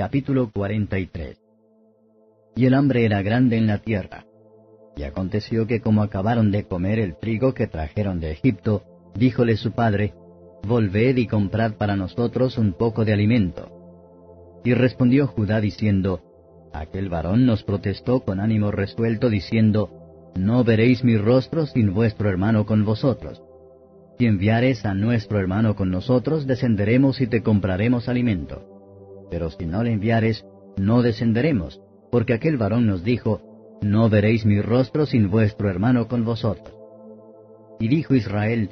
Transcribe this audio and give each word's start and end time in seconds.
Capítulo 0.00 0.52
43 0.52 1.40
Y 2.54 2.66
el 2.66 2.74
hambre 2.74 3.04
era 3.04 3.20
grande 3.20 3.56
en 3.56 3.66
la 3.66 3.78
tierra. 3.78 4.26
Y 4.96 5.02
aconteció 5.02 5.66
que 5.66 5.80
como 5.80 6.04
acabaron 6.04 6.52
de 6.52 6.68
comer 6.68 7.00
el 7.00 7.16
trigo 7.18 7.52
que 7.52 7.66
trajeron 7.66 8.20
de 8.20 8.30
Egipto, 8.30 8.84
díjole 9.16 9.56
su 9.56 9.72
padre, 9.72 10.14
Volved 10.62 11.16
y 11.16 11.26
comprad 11.26 11.72
para 11.72 11.96
nosotros 11.96 12.58
un 12.58 12.74
poco 12.74 13.04
de 13.04 13.12
alimento. 13.12 14.60
Y 14.64 14.72
respondió 14.72 15.26
Judá 15.26 15.60
diciendo, 15.60 16.20
Aquel 16.72 17.08
varón 17.08 17.44
nos 17.44 17.64
protestó 17.64 18.20
con 18.20 18.38
ánimo 18.38 18.70
resuelto, 18.70 19.28
diciendo, 19.28 20.30
No 20.36 20.62
veréis 20.62 21.02
mi 21.02 21.16
rostro 21.16 21.66
sin 21.66 21.92
vuestro 21.92 22.30
hermano 22.30 22.66
con 22.66 22.84
vosotros. 22.84 23.42
Si 24.16 24.26
enviares 24.26 24.84
a 24.84 24.94
nuestro 24.94 25.40
hermano 25.40 25.74
con 25.74 25.90
nosotros, 25.90 26.46
descenderemos 26.46 27.20
y 27.20 27.26
te 27.26 27.42
compraremos 27.42 28.08
alimento 28.08 28.67
pero 29.30 29.50
si 29.50 29.66
no 29.66 29.82
le 29.82 29.92
enviares, 29.92 30.44
no 30.76 31.02
descenderemos, 31.02 31.80
porque 32.10 32.34
aquel 32.34 32.56
varón 32.56 32.86
nos 32.86 33.04
dijo, 33.04 33.40
No 33.82 34.08
veréis 34.08 34.44
mi 34.46 34.60
rostro 34.60 35.06
sin 35.06 35.30
vuestro 35.30 35.68
hermano 35.68 36.08
con 36.08 36.24
vosotros. 36.24 36.74
Y 37.80 37.88
dijo 37.88 38.14
Israel, 38.14 38.70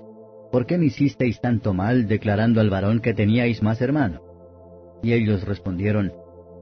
¿por 0.51 0.67
qué 0.67 0.79
me 0.79 0.87
hicisteis 0.87 1.41
tanto 1.41 1.75
mal 1.75 2.09
declarando 2.09 2.61
al 2.61 2.71
varón 2.71 3.01
que 3.01 3.15
teníais 3.15 3.63
más 3.63 3.81
hermano? 3.81 4.23
Y 5.03 5.13
ellos 5.13 5.45
respondieron, 5.45 6.13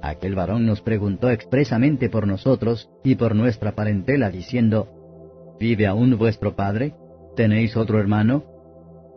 Aquel 0.02 0.34
varón 0.34 0.66
nos 0.66 0.82
preguntó 0.82 1.30
expresamente 1.30 2.10
por 2.10 2.26
nosotros 2.26 2.90
y 3.02 3.14
por 3.14 3.34
nuestra 3.34 3.72
parentela, 3.72 4.30
diciendo, 4.30 5.56
¿Vive 5.58 5.86
aún 5.86 6.18
vuestro 6.18 6.54
padre? 6.54 6.94
¿Tenéis 7.36 7.76
otro 7.76 7.98
hermano? 7.98 8.44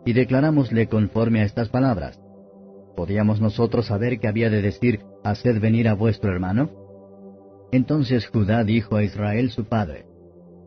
Y 0.06 0.14
declarámosle 0.14 0.86
conforme 0.86 1.40
a 1.40 1.44
estas 1.44 1.68
palabras. 1.68 2.18
¿Podíamos 2.98 3.40
nosotros 3.40 3.86
saber 3.86 4.18
que 4.18 4.26
había 4.26 4.50
de 4.50 4.60
decir, 4.60 4.98
haced 5.22 5.60
venir 5.60 5.86
a 5.86 5.94
vuestro 5.94 6.32
hermano? 6.32 6.68
Entonces 7.70 8.26
Judá 8.26 8.64
dijo 8.64 8.96
a 8.96 9.04
Israel 9.04 9.52
su 9.52 9.66
padre, 9.66 10.06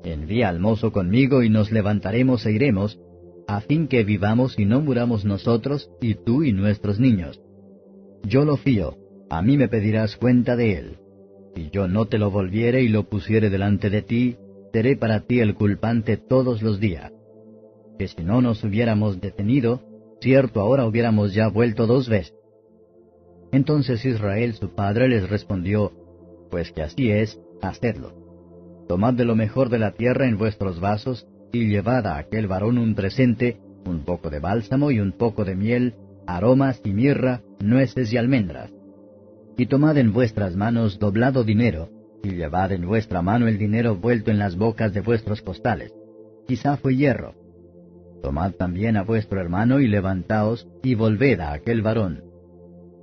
Envía 0.06 0.48
al 0.48 0.62
mozo 0.62 0.94
conmigo 0.94 1.44
y 1.44 1.50
nos 1.50 1.74
levantaremos 1.74 2.46
e 2.46 2.54
iremos, 2.54 3.02
a 3.50 3.60
fin 3.60 3.90
que 3.90 4.06
vivamos 4.06 4.58
y 4.58 4.64
no 4.64 4.80
muramos 4.80 5.26
nosotros, 5.26 5.92
y 6.00 6.16
tú 6.16 6.44
y 6.44 6.54
nuestros 6.54 7.02
niños. 7.02 7.42
Yo 8.24 8.46
lo 8.46 8.56
fío, 8.56 8.96
a 9.30 9.42
mí 9.42 9.58
me 9.58 9.68
pedirás 9.68 10.16
cuenta 10.16 10.56
de 10.56 10.78
él. 10.78 10.98
Si 11.54 11.70
yo 11.70 11.90
no 11.90 12.06
te 12.06 12.18
lo 12.18 12.32
volviere 12.32 12.82
y 12.82 12.88
lo 12.88 13.10
pusiere 13.10 13.50
delante 13.50 13.90
de 13.90 14.04
ti, 14.04 14.38
seré 14.72 14.96
para 14.96 15.20
ti 15.20 15.42
el 15.42 15.54
culpante 15.54 16.16
todos 16.16 16.62
los 16.62 16.80
días. 16.80 17.12
Que 18.00 18.08
si 18.08 18.24
no 18.24 18.42
nos 18.42 18.64
hubiéramos 18.64 19.20
detenido, 19.20 19.91
cierto 20.22 20.62
ahora 20.62 20.86
hubiéramos 20.86 21.34
ya 21.34 21.48
vuelto 21.48 21.88
dos 21.88 22.08
veces. 22.08 22.34
Entonces 23.52 24.06
Israel 24.06 24.54
su 24.54 24.70
padre 24.70 25.10
les 25.10 25.30
respondió, 25.30 25.92
Pues 26.50 26.72
que 26.72 26.84
así 26.84 27.12
es, 27.12 27.40
hacedlo. 27.62 28.14
Tomad 28.88 29.14
de 29.14 29.26
lo 29.26 29.36
mejor 29.36 29.70
de 29.70 29.80
la 29.80 29.92
tierra 29.92 30.28
en 30.28 30.38
vuestros 30.38 30.80
vasos, 30.80 31.28
y 31.52 31.68
llevad 31.68 32.08
a 32.08 32.18
aquel 32.18 32.48
varón 32.48 32.78
un 32.78 32.96
presente, 32.96 33.60
un 33.86 34.06
poco 34.06 34.30
de 34.30 34.40
bálsamo 34.40 34.92
y 34.92 35.00
un 35.00 35.12
poco 35.12 35.44
de 35.44 35.56
miel, 35.56 35.96
aromas 36.28 36.82
y 36.86 36.94
mirra, 36.94 37.42
nueces 37.60 38.14
y 38.14 38.18
almendras. 38.18 38.72
Y 39.58 39.66
tomad 39.66 39.98
en 39.98 40.14
vuestras 40.14 40.56
manos 40.56 40.98
doblado 40.98 41.44
dinero, 41.44 41.90
y 42.24 42.32
llevad 42.32 42.72
en 42.72 42.86
vuestra 42.86 43.22
mano 43.22 43.48
el 43.48 43.58
dinero 43.58 43.96
vuelto 43.96 44.32
en 44.32 44.40
las 44.40 44.56
bocas 44.56 44.94
de 44.94 45.02
vuestros 45.02 45.42
costales. 45.42 45.94
Quizá 46.48 46.78
fue 46.78 46.96
hierro, 46.96 47.34
Tomad 48.22 48.54
también 48.54 48.98
a 48.98 49.04
vuestro 49.04 49.42
hermano 49.42 49.80
y 49.80 49.88
levantaos 49.88 50.68
y 50.84 50.96
volved 50.96 51.40
a 51.40 51.54
aquel 51.54 51.82
varón. 51.82 52.24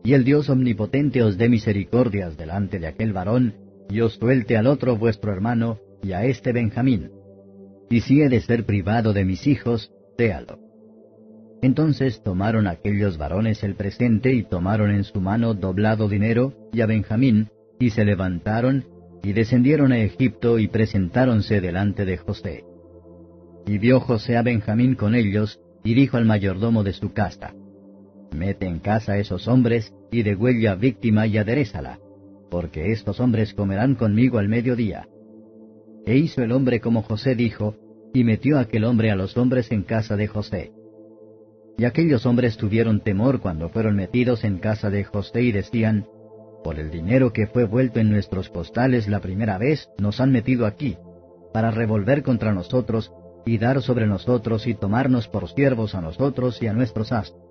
Y 0.04 0.14
el 0.14 0.24
Dios 0.24 0.48
omnipotente 0.48 1.22
os 1.22 1.36
dé 1.36 1.48
misericordias 1.48 2.36
delante 2.36 2.78
de 2.78 2.86
aquel 2.86 3.12
varón, 3.12 3.54
y 3.90 4.00
os 4.00 4.14
suelte 4.14 4.56
al 4.56 4.66
otro 4.66 4.96
vuestro 4.96 5.32
hermano, 5.32 5.78
y 6.02 6.12
a 6.12 6.24
este 6.24 6.52
Benjamín. 6.52 7.10
Y 7.90 8.00
si 8.02 8.22
he 8.22 8.28
de 8.28 8.40
ser 8.40 8.64
privado 8.64 9.12
de 9.12 9.24
mis 9.24 9.46
hijos, 9.46 9.92
séalo. 10.16 10.58
Entonces 11.60 12.22
tomaron 12.22 12.68
aquellos 12.68 13.18
varones 13.18 13.64
el 13.64 13.74
presente 13.74 14.32
y 14.32 14.44
tomaron 14.44 14.90
en 14.90 15.04
su 15.04 15.20
mano 15.20 15.54
doblado 15.54 16.08
dinero 16.08 16.54
y 16.72 16.82
a 16.82 16.86
Benjamín, 16.86 17.48
y 17.80 17.90
se 17.90 18.04
levantaron, 18.04 18.84
y 19.22 19.32
descendieron 19.32 19.92
a 19.92 19.98
Egipto 19.98 20.58
y 20.58 20.68
presentáronse 20.68 21.60
delante 21.60 22.04
de 22.04 22.16
José. 22.16 22.67
Y 23.68 23.76
vio 23.76 24.00
José 24.00 24.38
a 24.38 24.42
Benjamín 24.42 24.94
con 24.94 25.14
ellos, 25.14 25.60
y 25.84 25.92
dijo 25.92 26.16
al 26.16 26.24
mayordomo 26.24 26.84
de 26.84 26.94
su 26.94 27.12
casa, 27.12 27.52
Mete 28.32 28.66
en 28.66 28.78
casa 28.78 29.18
esos 29.18 29.46
hombres, 29.46 29.92
y 30.10 30.22
degüella 30.22 30.74
víctima 30.74 31.26
y 31.26 31.36
aderezala, 31.36 31.98
porque 32.50 32.92
estos 32.92 33.20
hombres 33.20 33.52
comerán 33.52 33.94
conmigo 33.94 34.38
al 34.38 34.48
mediodía. 34.48 35.06
E 36.06 36.16
hizo 36.16 36.42
el 36.42 36.52
hombre 36.52 36.80
como 36.80 37.02
José 37.02 37.34
dijo, 37.34 37.74
y 38.14 38.24
metió 38.24 38.58
aquel 38.58 38.84
hombre 38.84 39.10
a 39.10 39.16
los 39.16 39.36
hombres 39.36 39.70
en 39.70 39.82
casa 39.82 40.16
de 40.16 40.28
José. 40.28 40.72
Y 41.76 41.84
aquellos 41.84 42.24
hombres 42.24 42.56
tuvieron 42.56 43.00
temor 43.00 43.38
cuando 43.38 43.68
fueron 43.68 43.96
metidos 43.96 44.44
en 44.44 44.60
casa 44.60 44.88
de 44.88 45.04
José 45.04 45.42
y 45.42 45.52
decían, 45.52 46.06
Por 46.64 46.78
el 46.78 46.90
dinero 46.90 47.34
que 47.34 47.46
fue 47.46 47.64
vuelto 47.64 48.00
en 48.00 48.10
nuestros 48.10 48.48
postales 48.48 49.08
la 49.08 49.20
primera 49.20 49.58
vez, 49.58 49.90
nos 49.98 50.22
han 50.22 50.32
metido 50.32 50.64
aquí, 50.64 50.96
para 51.52 51.70
revolver 51.70 52.22
contra 52.22 52.54
nosotros 52.54 53.12
y 53.48 53.56
dar 53.56 53.80
sobre 53.80 54.06
nosotros 54.06 54.66
y 54.66 54.74
tomarnos 54.74 55.26
por 55.26 55.48
siervos 55.48 55.94
a 55.94 56.02
nosotros 56.02 56.60
y 56.62 56.66
a 56.66 56.74
nuestros 56.74 57.12
astros. 57.12 57.42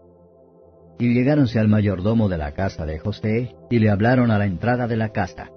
Y 0.99 1.11
llegáronse 1.11 1.59
al 1.59 1.67
mayordomo 1.67 2.29
de 2.29 2.37
la 2.37 2.51
casa 2.51 2.85
de 2.85 2.99
José, 2.99 3.55
y 3.71 3.79
le 3.79 3.89
hablaron 3.89 4.29
a 4.29 4.37
la 4.37 4.45
entrada 4.45 4.87
de 4.87 4.95
la 4.95 5.09
casa. 5.09 5.49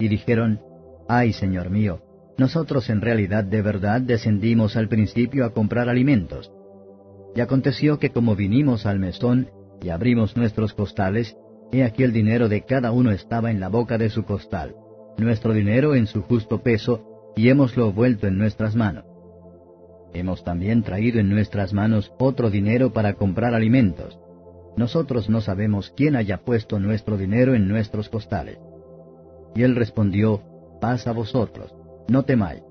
Y 0.00 0.08
dijeron, 0.08 0.60
Ay, 1.08 1.32
señor 1.32 1.70
mío, 1.70 2.00
nosotros 2.36 2.90
en 2.90 3.00
realidad 3.00 3.44
de 3.44 3.62
verdad 3.62 4.00
descendimos 4.00 4.76
al 4.76 4.88
principio 4.88 5.44
a 5.44 5.50
comprar 5.50 5.88
alimentos. 5.88 6.50
Y 7.36 7.40
aconteció 7.40 8.00
que 8.00 8.10
como 8.10 8.34
vinimos 8.34 8.86
al 8.86 8.98
mesón 8.98 9.50
y 9.80 9.90
abrimos 9.90 10.36
nuestros 10.36 10.74
costales, 10.74 11.36
he 11.70 11.84
aquí 11.84 12.02
el 12.02 12.12
dinero 12.12 12.48
de 12.48 12.62
cada 12.62 12.90
uno 12.90 13.12
estaba 13.12 13.52
en 13.52 13.60
la 13.60 13.68
boca 13.68 13.98
de 13.98 14.10
su 14.10 14.24
costal, 14.24 14.74
nuestro 15.16 15.52
dinero 15.52 15.94
en 15.94 16.08
su 16.08 16.22
justo 16.22 16.62
peso, 16.62 17.32
y 17.36 17.50
hemoslo 17.50 17.92
vuelto 17.92 18.26
en 18.26 18.38
nuestras 18.38 18.74
manos. 18.74 19.15
Hemos 20.18 20.42
también 20.44 20.82
traído 20.82 21.20
en 21.20 21.28
nuestras 21.28 21.74
manos 21.74 22.10
otro 22.18 22.48
dinero 22.48 22.90
para 22.90 23.12
comprar 23.12 23.52
alimentos. 23.52 24.18
Nosotros 24.74 25.28
no 25.28 25.42
sabemos 25.42 25.92
quién 25.94 26.16
haya 26.16 26.38
puesto 26.38 26.80
nuestro 26.80 27.18
dinero 27.18 27.54
en 27.54 27.68
nuestros 27.68 28.08
costales. 28.08 28.58
Y 29.54 29.62
él 29.62 29.76
respondió, 29.76 30.40
Paz 30.80 31.06
a 31.06 31.12
vosotros, 31.12 31.74
no 32.08 32.22
temáis. 32.22 32.62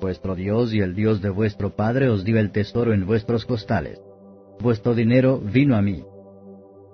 Vuestro 0.00 0.34
Dios 0.34 0.72
y 0.72 0.80
el 0.80 0.94
Dios 0.94 1.20
de 1.20 1.28
vuestro 1.28 1.76
Padre 1.76 2.08
os 2.08 2.24
dio 2.24 2.38
el 2.38 2.52
tesoro 2.52 2.94
en 2.94 3.06
vuestros 3.06 3.44
costales. 3.44 4.00
Vuestro 4.58 4.94
dinero 4.94 5.40
vino 5.40 5.76
a 5.76 5.82
mí. 5.82 6.02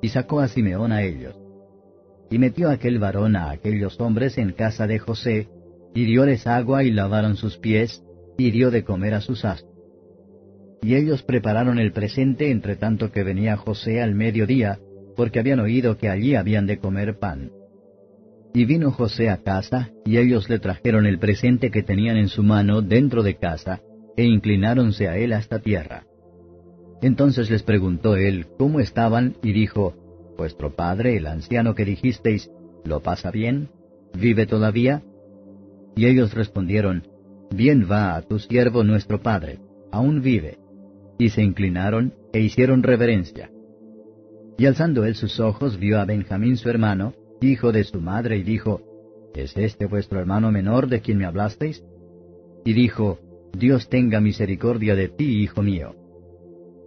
Y 0.03 0.09
sacó 0.09 0.41
a 0.41 0.49
Simeón 0.49 0.91
a 0.91 1.03
ellos. 1.03 1.39
Y 2.31 2.39
metió 2.39 2.69
aquel 2.69 2.99
varón 2.99 3.37
a 3.37 3.51
aquellos 3.51 4.01
hombres 4.01 4.39
en 4.39 4.55
casa 4.55 4.89
de 4.89 4.99
José, 4.99 5.49
y 5.95 6.05
dióles 6.05 6.49
agua 6.49 6.83
y 6.83 6.91
lavaron 6.91 7.37
sus 7.37 7.59
pies, 7.59 8.03
y 8.37 8.51
dio 8.51 8.73
de 8.73 8.83
comer 8.83 9.15
a 9.15 9.21
sus 9.21 9.45
astros. 9.45 9.68
Y 10.83 10.95
ellos 10.95 11.23
prepararon 11.23 11.79
el 11.79 11.93
presente 11.93 12.51
entre 12.51 12.77
tanto 12.77 13.11
que 13.11 13.25
venía 13.25 13.57
José 13.57 14.01
al 14.01 14.15
mediodía, 14.15 14.79
porque 15.17 15.41
habían 15.41 15.61
oído 15.61 15.97
que 15.99 16.09
allí 16.09 16.35
habían 16.35 16.67
de 16.67 16.79
comer 16.79 17.19
pan. 17.19 17.51
Y 18.55 18.65
vino 18.65 18.93
José 18.93 19.29
a 19.31 19.39
casa, 19.39 19.91
y 20.05 20.19
ellos 20.19 20.49
le 20.49 20.59
trajeron 20.59 21.07
el 21.07 21.19
presente 21.19 21.71
que 21.71 21.83
tenían 21.83 22.17
en 22.17 22.29
su 22.29 22.43
mano 22.43 22.83
dentro 22.83 23.23
de 23.23 23.37
casa, 23.37 23.81
e 24.17 24.25
inclináronse 24.25 25.09
a 25.09 25.17
él 25.17 25.33
hasta 25.33 25.59
tierra. 25.59 26.05
Entonces 27.03 27.51
les 27.51 27.63
preguntó 27.63 28.17
él 28.17 28.47
cómo 28.59 28.81
estaban, 28.81 29.37
y 29.43 29.53
dijo, 29.53 29.95
Vuestro 30.37 30.75
padre, 30.75 31.17
el 31.17 31.27
anciano 31.27 31.75
que 31.75 31.85
dijisteis, 31.85 32.51
¿lo 32.85 33.01
pasa 33.01 33.31
bien? 33.31 33.71
¿Vive 34.15 34.47
todavía? 34.47 35.03
Y 35.97 36.07
ellos 36.07 36.33
respondieron, 36.35 37.09
Bien 37.51 37.89
va 37.91 38.15
a 38.15 38.23
tu 38.23 38.39
siervo 38.39 38.85
nuestro 38.85 39.21
padre, 39.21 39.59
aún 39.91 40.23
vive. 40.23 40.59
Y 41.19 41.31
se 41.31 41.43
inclinaron 41.43 42.15
e 42.33 42.41
hicieron 42.41 42.83
reverencia. 42.83 43.51
Y 44.57 44.67
alzando 44.67 45.05
él 45.05 45.15
sus 45.15 45.39
ojos 45.41 45.79
vio 45.79 46.01
a 46.01 46.05
Benjamín 46.05 46.57
su 46.57 46.69
hermano, 46.69 47.15
hijo 47.41 47.73
de 47.73 47.85
su 47.85 48.01
madre, 48.01 48.39
y 48.39 48.43
dijo, 48.43 48.83
¿Es 49.35 49.57
este 49.57 49.87
vuestro 49.87 50.19
hermano 50.19 50.51
menor 50.51 50.89
de 50.89 51.01
quien 51.01 51.19
me 51.19 51.25
hablasteis? 51.25 51.85
Y 52.65 52.73
dijo, 52.73 53.19
Dios 53.53 53.89
tenga 53.89 54.21
misericordia 54.21 54.97
de 54.97 55.09
ti, 55.09 55.43
hijo 55.43 55.63
mío. 55.63 55.95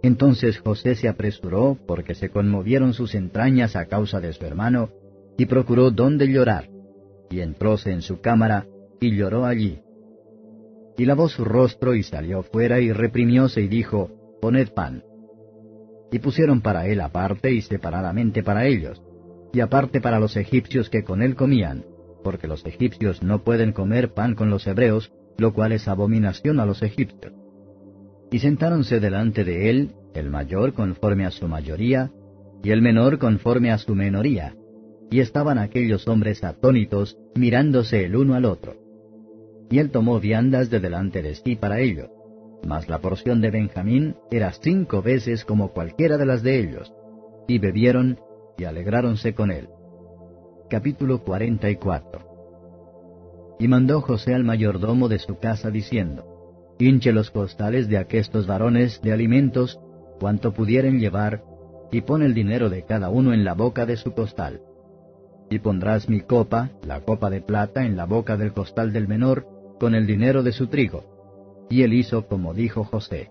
Entonces 0.02 0.58
José 0.58 0.96
se 0.96 1.08
apresuró, 1.08 1.78
porque 1.86 2.14
se 2.14 2.28
conmovieron 2.28 2.92
sus 2.92 3.14
entrañas 3.14 3.74
a 3.76 3.86
causa 3.86 4.20
de 4.20 4.32
su 4.32 4.44
hermano, 4.44 4.90
y 5.38 5.46
procuró 5.46 5.90
dónde 5.90 6.28
llorar, 6.28 6.68
y 7.30 7.40
entróse 7.40 7.90
en 7.90 8.02
su 8.02 8.20
cámara, 8.20 8.66
y 9.00 9.16
lloró 9.16 9.46
allí. 9.46 9.78
Y 10.98 11.06
lavó 11.06 11.28
su 11.28 11.44
rostro, 11.44 11.94
y 11.94 12.02
salió 12.02 12.42
fuera, 12.42 12.80
y 12.80 12.92
reprimióse, 12.92 13.62
y 13.62 13.68
dijo, 13.68 14.10
Poned 14.42 14.70
pan. 14.74 15.04
Y 16.10 16.18
pusieron 16.18 16.62
para 16.62 16.88
él 16.88 17.00
aparte 17.00 17.52
y 17.52 17.62
separadamente 17.62 18.42
para 18.42 18.66
ellos, 18.66 19.00
y 19.52 19.60
aparte 19.60 20.00
para 20.00 20.18
los 20.18 20.36
egipcios 20.36 20.90
que 20.90 21.04
con 21.04 21.22
él 21.22 21.36
comían, 21.36 21.84
porque 22.24 22.48
los 22.48 22.66
egipcios 22.66 23.22
no 23.22 23.44
pueden 23.44 23.70
comer 23.70 24.14
pan 24.14 24.34
con 24.34 24.50
los 24.50 24.66
hebreos, 24.66 25.12
lo 25.38 25.54
cual 25.54 25.70
es 25.70 25.86
abominación 25.86 26.58
a 26.58 26.66
los 26.66 26.82
egipcios. 26.82 27.32
Y 28.32 28.40
sentáronse 28.40 28.98
delante 28.98 29.44
de 29.44 29.70
él, 29.70 29.92
el 30.12 30.28
mayor 30.28 30.72
conforme 30.72 31.24
a 31.24 31.30
su 31.30 31.46
mayoría, 31.46 32.10
y 32.64 32.72
el 32.72 32.82
menor 32.82 33.18
conforme 33.18 33.70
a 33.70 33.78
su 33.78 33.94
menoría, 33.94 34.56
y 35.08 35.20
estaban 35.20 35.58
aquellos 35.58 36.08
hombres 36.08 36.42
atónitos, 36.42 37.16
mirándose 37.36 38.04
el 38.06 38.16
uno 38.16 38.34
al 38.34 38.46
otro. 38.46 38.74
Y 39.70 39.78
él 39.78 39.92
tomó 39.92 40.18
viandas 40.18 40.68
de 40.68 40.80
delante 40.80 41.22
de 41.22 41.36
sí 41.36 41.54
para 41.54 41.78
ellos 41.78 42.10
mas 42.66 42.88
la 42.88 42.98
porción 42.98 43.40
de 43.40 43.50
Benjamín 43.50 44.16
era 44.30 44.52
cinco 44.52 45.02
veces 45.02 45.44
como 45.44 45.72
cualquiera 45.72 46.16
de 46.16 46.26
las 46.26 46.42
de 46.42 46.60
ellos, 46.60 46.92
y 47.48 47.58
bebieron 47.58 48.18
y 48.56 48.64
alegráronse 48.64 49.34
con 49.34 49.50
él. 49.50 49.68
Capítulo 50.70 51.22
44 51.22 53.56
Y 53.58 53.68
mandó 53.68 54.00
José 54.00 54.34
al 54.34 54.44
mayordomo 54.44 55.08
de 55.08 55.18
su 55.18 55.38
casa 55.38 55.70
diciendo, 55.70 56.28
Hinche 56.78 57.12
los 57.12 57.30
costales 57.30 57.88
de 57.88 57.98
aquestos 57.98 58.46
varones 58.46 59.00
de 59.02 59.12
alimentos, 59.12 59.78
cuanto 60.18 60.52
pudieren 60.52 60.98
llevar, 60.98 61.44
y 61.90 62.00
pon 62.00 62.22
el 62.22 62.32
dinero 62.32 62.70
de 62.70 62.84
cada 62.84 63.10
uno 63.10 63.34
en 63.34 63.44
la 63.44 63.54
boca 63.54 63.86
de 63.86 63.96
su 63.96 64.14
costal. 64.14 64.62
Y 65.50 65.58
pondrás 65.58 66.08
mi 66.08 66.22
copa, 66.22 66.70
la 66.86 67.00
copa 67.00 67.28
de 67.28 67.42
plata, 67.42 67.84
en 67.84 67.96
la 67.96 68.06
boca 68.06 68.36
del 68.36 68.52
costal 68.52 68.92
del 68.92 69.06
menor, 69.06 69.46
con 69.78 69.94
el 69.94 70.06
dinero 70.06 70.42
de 70.42 70.52
su 70.52 70.68
trigo 70.68 71.11
y 71.72 71.84
él 71.84 71.94
hizo 71.94 72.26
como 72.26 72.52
dijo 72.52 72.84
José. 72.84 73.30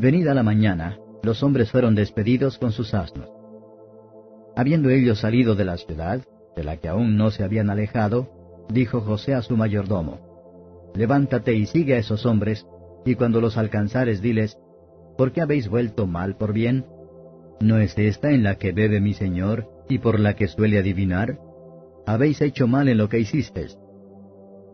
Venida 0.00 0.34
la 0.34 0.42
mañana, 0.42 0.98
los 1.22 1.44
hombres 1.44 1.70
fueron 1.70 1.94
despedidos 1.94 2.58
con 2.58 2.72
sus 2.72 2.94
asnos. 2.94 3.30
Habiendo 4.56 4.90
ellos 4.90 5.20
salido 5.20 5.54
de 5.54 5.64
la 5.64 5.76
ciudad, 5.76 6.22
de 6.56 6.64
la 6.64 6.78
que 6.78 6.88
aún 6.88 7.16
no 7.16 7.30
se 7.30 7.44
habían 7.44 7.70
alejado, 7.70 8.66
dijo 8.68 9.02
José 9.02 9.34
a 9.34 9.42
su 9.42 9.56
mayordomo, 9.56 10.90
Levántate 10.96 11.54
y 11.54 11.66
sigue 11.66 11.94
a 11.94 11.98
esos 11.98 12.26
hombres, 12.26 12.66
y 13.06 13.14
cuando 13.14 13.40
los 13.40 13.56
alcanzares 13.56 14.20
diles, 14.20 14.58
¿por 15.16 15.30
qué 15.30 15.42
habéis 15.42 15.68
vuelto 15.68 16.08
mal 16.08 16.36
por 16.36 16.52
bien? 16.52 16.86
¿No 17.60 17.78
es 17.78 17.96
esta 17.98 18.32
en 18.32 18.42
la 18.42 18.56
que 18.56 18.72
bebe 18.72 19.00
mi 19.00 19.14
señor 19.14 19.68
y 19.88 19.98
por 19.98 20.18
la 20.18 20.34
que 20.34 20.48
suele 20.48 20.76
adivinar? 20.76 21.38
Habéis 22.04 22.40
hecho 22.40 22.66
mal 22.66 22.88
en 22.88 22.98
lo 22.98 23.08
que 23.08 23.20
hicisteis. 23.20 23.78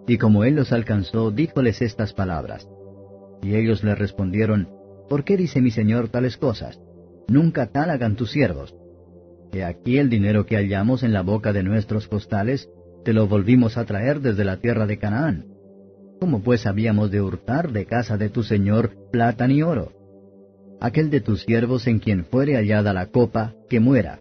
Y 0.08 0.16
como 0.16 0.43
él 0.43 0.56
los 0.56 0.72
alcanzó, 0.72 1.31
díjoles 1.31 1.82
estas 1.82 2.14
palabras. 2.14 2.66
Y 3.43 3.55
ellos 3.55 3.84
le 3.84 3.94
respondieron, 3.94 4.69
¿Por 5.08 5.22
qué 5.22 5.37
dice 5.37 5.60
mi 5.60 5.70
señor 5.70 6.08
tales 6.08 6.37
cosas? 6.37 6.81
Nunca 7.28 7.66
tal 7.66 7.90
hagan 7.90 8.16
tus 8.16 8.31
siervos. 8.31 8.75
He 9.52 9.62
aquí 9.62 9.99
el 9.99 10.08
dinero 10.08 10.46
que 10.46 10.56
hallamos 10.56 11.02
en 11.02 11.12
la 11.12 11.22
boca 11.22 11.52
de 11.52 11.62
nuestros 11.62 12.08
costales, 12.08 12.70
te 13.05 13.12
lo 13.12 13.26
volvimos 13.26 13.76
a 13.78 13.84
traer 13.84 14.20
desde 14.20 14.44
la 14.44 14.56
tierra 14.56 14.87
de 14.87 14.99
Canaán. 14.99 15.46
¿Cómo 16.20 16.43
pues 16.43 16.66
habíamos 16.66 17.11
de 17.11 17.20
hurtar 17.20 17.70
de 17.70 17.84
casa 17.87 18.16
de 18.16 18.31
tu 18.31 18.43
señor 18.43 18.93
plata 19.12 19.46
ni 19.46 19.62
oro? 19.62 19.93
Aquel 20.81 21.11
de 21.11 21.20
tus 21.20 21.43
siervos 21.43 21.87
en 21.87 21.99
quien 21.99 22.25
fuere 22.25 22.56
hallada 22.56 22.93
la 22.93 23.06
copa, 23.06 23.54
que 23.69 23.78
muera, 23.78 24.20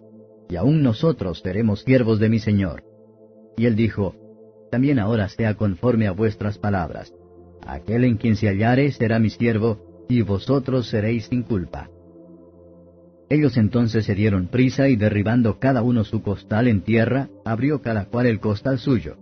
y 0.49 0.57
aun 0.57 0.83
nosotros 0.83 1.39
seremos 1.39 1.81
siervos 1.81 2.19
de 2.19 2.29
mi 2.29 2.39
señor. 2.39 2.83
Y 3.57 3.65
él 3.65 3.75
dijo, 3.75 4.15
también 4.71 4.99
ahora 4.99 5.29
sea 5.29 5.55
conforme 5.55 6.07
a 6.07 6.11
vuestras 6.11 6.57
palabras. 6.57 7.13
Aquel 7.65 8.03
en 8.03 8.17
quien 8.17 8.35
se 8.35 8.47
hallare 8.47 8.91
será 8.91 9.19
mi 9.19 9.29
siervo, 9.29 10.05
y 10.09 10.21
vosotros 10.21 10.87
seréis 10.87 11.25
sin 11.25 11.43
culpa. 11.43 11.89
Ellos 13.29 13.57
entonces 13.57 14.05
se 14.05 14.15
dieron 14.15 14.47
prisa 14.47 14.87
y 14.87 14.95
derribando 14.95 15.59
cada 15.59 15.81
uno 15.81 16.05
su 16.05 16.21
costal 16.21 16.67
en 16.67 16.81
tierra, 16.81 17.29
abrió 17.43 17.81
cada 17.81 18.05
cual 18.05 18.25
el 18.25 18.39
costal 18.39 18.79
suyo. 18.79 19.17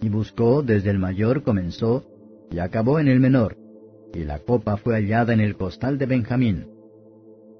Y 0.00 0.08
buscó 0.08 0.62
desde 0.62 0.90
el 0.90 0.98
mayor 0.98 1.42
comenzó, 1.42 2.04
y 2.50 2.60
acabó 2.60 3.00
en 3.00 3.08
el 3.08 3.18
menor, 3.18 3.56
y 4.14 4.22
la 4.22 4.38
copa 4.38 4.76
fue 4.76 4.94
hallada 4.94 5.32
en 5.32 5.40
el 5.40 5.56
costal 5.56 5.98
de 5.98 6.06
Benjamín. 6.06 6.66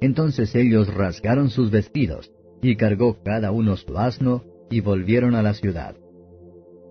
Entonces 0.00 0.54
ellos 0.54 0.92
rasgaron 0.94 1.50
sus 1.50 1.72
vestidos, 1.72 2.30
y 2.62 2.76
cargó 2.76 3.22
cada 3.24 3.50
uno 3.50 3.76
su 3.76 3.98
asno, 3.98 4.44
y 4.70 4.80
volvieron 4.80 5.34
a 5.34 5.42
la 5.42 5.54
ciudad. 5.54 5.96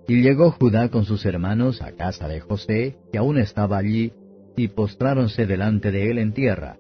Y 0.08 0.22
llegó 0.22 0.52
Judá 0.52 0.90
con 0.90 1.06
sus 1.06 1.26
hermanos 1.26 1.82
a 1.82 1.94
casa 1.94 2.28
de 2.28 2.42
José, 2.42 2.98
que 3.12 3.18
aún 3.18 3.38
estaba 3.38 3.78
allí, 3.78 4.12
y 4.58 4.68
postráronse 4.68 5.46
delante 5.46 5.92
de 5.92 6.12
él 6.12 6.18
en 6.18 6.34
tierra. 6.34 6.78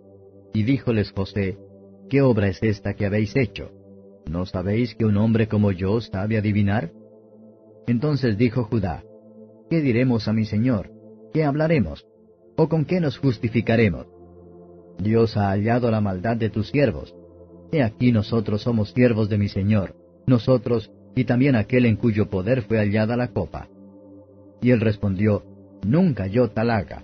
Y 0.54 0.64
díjoles 0.64 1.12
José, 1.12 1.58
¿qué 2.10 2.22
obra 2.22 2.48
es 2.48 2.62
esta 2.62 2.94
que 2.94 3.06
habéis 3.06 3.36
hecho? 3.36 3.72
¿No 4.30 4.46
sabéis 4.46 4.96
que 4.96 5.06
un 5.06 5.18
hombre 5.18 5.48
como 5.48 5.72
yo 5.72 6.00
sabe 6.02 6.38
adivinar? 6.38 6.92
Entonces 7.88 8.38
dijo 8.38 8.66
Judá, 8.66 9.04
¿qué 9.70 9.82
diremos 9.82 10.28
a 10.28 10.34
mi 10.34 10.46
señor? 10.46 10.92
¿Qué 11.34 11.44
hablaremos? 11.44 12.06
¿O 12.56 12.70
con 12.70 12.86
qué 12.86 13.00
nos 13.00 13.18
justificaremos? 13.18 14.08
Dios 15.00 15.36
ha 15.38 15.50
hallado 15.50 15.90
la 15.90 16.02
maldad 16.02 16.38
de 16.38 16.50
tus 16.50 16.70
siervos. 16.70 17.16
He 17.72 17.82
aquí 17.82 18.12
nosotros 18.12 18.62
somos 18.62 18.92
siervos 18.92 19.30
de 19.30 19.38
mi 19.38 19.50
señor, 19.50 19.96
nosotros 20.28 20.92
y 21.16 21.26
también 21.26 21.56
aquel 21.56 21.86
en 21.86 21.96
cuyo 21.96 22.30
poder 22.30 22.64
fue 22.64 22.78
hallada 22.78 23.16
la 23.16 23.30
copa. 23.30 23.68
Y 24.62 24.72
él 24.72 24.82
respondió, 24.82 25.44
Nunca 25.86 26.28
yo 26.28 26.50
tal 26.50 26.72
haga. 26.72 27.04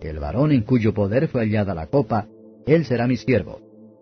El 0.00 0.18
varón 0.18 0.52
en 0.52 0.62
cuyo 0.62 0.94
poder 0.94 1.28
fue 1.28 1.42
hallada 1.42 1.74
la 1.74 1.86
copa, 1.86 2.26
él 2.66 2.84
será 2.84 3.06
mi 3.06 3.16
siervo. 3.16 3.60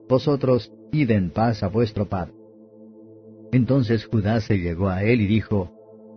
Vosotros 0.08 0.72
id 0.92 1.10
en 1.10 1.30
paz 1.30 1.62
a 1.62 1.68
vuestro 1.68 2.08
padre. 2.08 2.34
Entonces 3.52 4.04
Judá 4.06 4.40
se 4.40 4.58
llegó 4.58 4.88
a 4.88 5.02
él 5.02 5.20
y 5.20 5.26
dijo, 5.26 5.70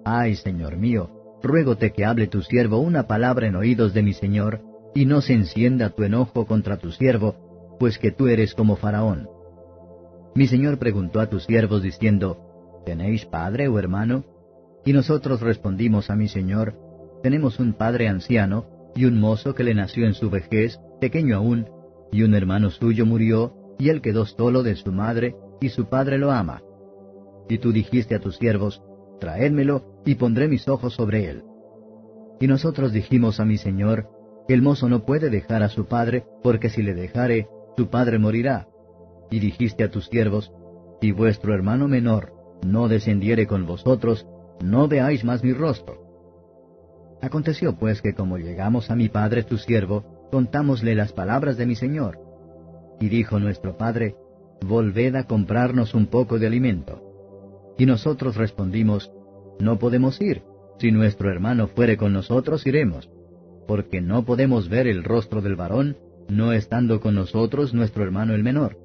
Ay, 0.06 0.36
señor 0.36 0.78
mío, 0.78 1.10
ruégote 1.42 1.92
que 1.92 2.06
hable 2.06 2.28
tu 2.28 2.42
siervo 2.42 2.80
una 2.80 3.08
palabra 3.08 3.48
en 3.48 3.56
oídos 3.56 3.94
de 3.94 4.04
mi 4.04 4.14
señor, 4.14 4.62
y 4.94 5.06
no 5.06 5.22
se 5.22 5.34
encienda 5.34 5.90
tu 5.90 6.04
enojo 6.04 6.46
contra 6.46 6.78
tu 6.78 6.92
siervo, 6.92 7.76
pues 7.80 7.98
que 7.98 8.12
tú 8.12 8.28
eres 8.28 8.54
como 8.54 8.76
Faraón. 8.76 9.28
Mi 10.36 10.48
señor 10.48 10.78
preguntó 10.78 11.20
a 11.20 11.30
tus 11.30 11.46
siervos 11.46 11.82
diciendo, 11.82 12.43
¿Tenéis 12.86 13.26
padre 13.26 13.68
o 13.68 13.80
hermano? 13.80 14.24
Y 14.86 14.94
nosotros 14.94 15.42
respondimos 15.42 16.10
a 16.10 16.16
mi 16.16 16.28
señor, 16.28 16.76
tenemos 17.22 17.60
un 17.60 17.74
padre 17.74 18.10
anciano, 18.10 18.66
y 18.96 19.06
un 19.06 19.20
mozo 19.20 19.56
que 19.56 19.64
le 19.64 19.74
nació 19.74 20.06
en 20.06 20.14
su 20.14 20.30
vejez, 20.30 20.80
pequeño 21.00 21.38
aún, 21.38 21.68
y 22.12 22.24
un 22.24 22.36
hermano 22.36 22.70
suyo 22.70 23.06
murió, 23.06 23.54
y 23.80 23.90
él 23.90 24.02
quedó 24.02 24.26
solo 24.26 24.62
de 24.62 24.76
su 24.76 24.92
madre, 24.92 25.36
y 25.62 25.70
su 25.70 25.86
padre 25.86 26.18
lo 26.18 26.32
ama. 26.32 26.62
Y 27.50 27.58
tú 27.58 27.72
dijiste 27.72 28.16
a 28.16 28.20
tus 28.20 28.38
siervos, 28.38 28.84
Traédmelo, 29.20 30.02
y 30.06 30.16
pondré 30.16 30.48
mis 30.48 30.68
ojos 30.68 30.94
sobre 30.94 31.30
él. 31.30 31.44
Y 32.40 32.48
nosotros 32.48 32.92
dijimos 32.92 33.40
a 33.40 33.46
mi 33.46 33.58
señor, 33.58 34.10
el 34.50 34.62
mozo 34.62 34.90
no 34.90 35.06
puede 35.06 35.30
dejar 35.30 35.64
a 35.64 35.70
su 35.70 35.86
padre, 35.86 36.26
porque 36.44 36.70
si 36.70 36.84
le 36.84 36.94
dejare, 36.94 37.48
su 37.78 37.90
padre 37.90 38.20
morirá. 38.20 38.68
Y 39.32 39.40
dijiste 39.40 39.86
a 39.86 39.90
tus 39.90 40.08
siervos, 40.08 40.52
y 41.02 41.12
vuestro 41.12 41.54
hermano 41.54 41.88
menor, 41.88 42.34
no 42.66 42.88
descendiere 42.88 43.48
con 43.48 43.66
vosotros, 43.66 44.26
no 44.62 44.88
veáis 44.88 45.24
más 45.24 45.44
mi 45.44 45.54
rostro. 45.54 46.04
Aconteció 47.22 47.78
pues 47.78 48.02
que 48.02 48.14
como 48.14 48.38
llegamos 48.38 48.92
a 48.92 48.96
mi 48.96 49.10
padre 49.10 49.44
tu 49.44 49.58
siervo, 49.58 50.28
contámosle 50.32 50.96
las 50.96 51.14
palabras 51.14 51.58
de 51.58 51.66
mi 51.66 51.76
señor. 51.76 52.20
Y 53.00 53.10
dijo 53.10 53.40
nuestro 53.40 53.78
padre, 53.78 54.16
Volved 54.66 55.16
a 55.16 55.24
comprarnos 55.24 55.94
un 55.94 56.08
poco 56.08 56.40
de 56.40 56.48
alimento. 56.48 57.02
Y 57.78 57.86
nosotros 57.86 58.36
respondimos, 58.36 59.12
No 59.60 59.78
podemos 59.80 60.22
ir, 60.22 60.44
si 60.80 60.92
nuestro 60.92 61.30
hermano 61.30 61.68
fuere 61.68 61.98
con 61.98 62.14
nosotros 62.14 62.66
iremos, 62.66 63.10
porque 63.68 64.02
no 64.02 64.26
podemos 64.26 64.70
ver 64.70 64.88
el 64.88 65.04
rostro 65.04 65.42
del 65.42 65.56
varón, 65.56 65.98
no 66.30 66.54
estando 66.54 67.00
con 67.00 67.16
nosotros 67.16 67.74
nuestro 67.74 68.04
hermano 68.04 68.34
el 68.34 68.44
menor. 68.44 68.78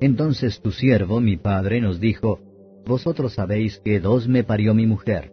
Entonces 0.00 0.60
tu 0.60 0.70
siervo, 0.70 1.20
mi 1.20 1.36
padre, 1.36 1.80
nos 1.80 2.00
dijo, 2.00 2.40
vosotros 2.86 3.34
sabéis 3.34 3.80
que 3.84 4.00
dos 4.00 4.28
me 4.28 4.44
parió 4.44 4.74
mi 4.74 4.86
mujer, 4.86 5.32